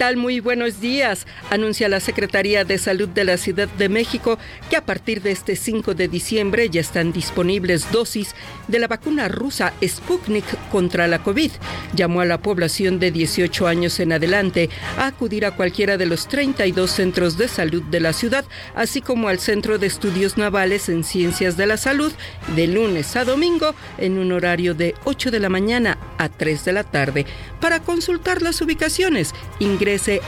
[0.00, 0.16] Tal?
[0.16, 1.26] Muy buenos días.
[1.50, 4.38] Anuncia la Secretaría de Salud de la Ciudad de México
[4.70, 8.34] que a partir de este 5 de diciembre ya están disponibles dosis
[8.66, 11.50] de la vacuna rusa Sputnik contra la COVID.
[11.94, 16.28] Llamó a la población de 18 años en adelante a acudir a cualquiera de los
[16.28, 21.04] 32 centros de salud de la ciudad, así como al Centro de Estudios Navales en
[21.04, 22.10] Ciencias de la Salud,
[22.56, 26.72] de lunes a domingo en un horario de 8 de la mañana a 3 de
[26.72, 27.26] la tarde.
[27.60, 29.34] Para consultar las ubicaciones,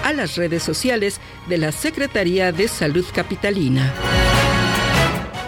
[0.03, 3.93] a las redes sociales de la Secretaría de Salud Capitalina.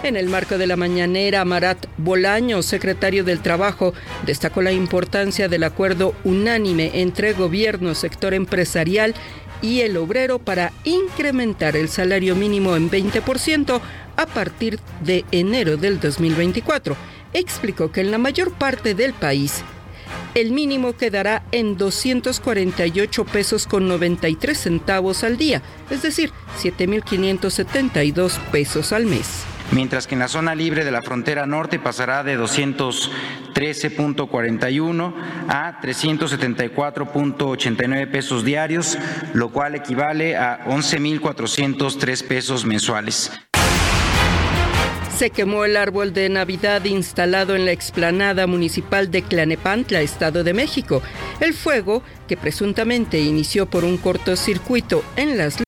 [0.03, 3.93] En el marco de la mañanera, Marat Bolaño, secretario del Trabajo,
[4.25, 9.15] destacó la importancia del acuerdo unánime entre gobierno, sector empresarial
[9.61, 13.81] y el obrero para incrementar el salario mínimo en 20%
[14.15, 16.95] a partir de enero del 2024.
[17.33, 19.61] Explicó que en la mayor parte del país
[20.33, 26.31] el mínimo quedará en 248 pesos con 93 centavos al día, es decir,
[26.61, 32.23] 7.572 pesos al mes mientras que en la zona libre de la frontera norte pasará
[32.23, 35.13] de 213.41
[35.47, 38.97] a 374.89 pesos diarios,
[39.33, 43.31] lo cual equivale a 11.403 pesos mensuales.
[45.17, 50.53] Se quemó el árbol de Navidad instalado en la explanada municipal de Clanepantla, Estado de
[50.53, 51.01] México.
[51.39, 55.64] El fuego, que presuntamente inició por un cortocircuito en las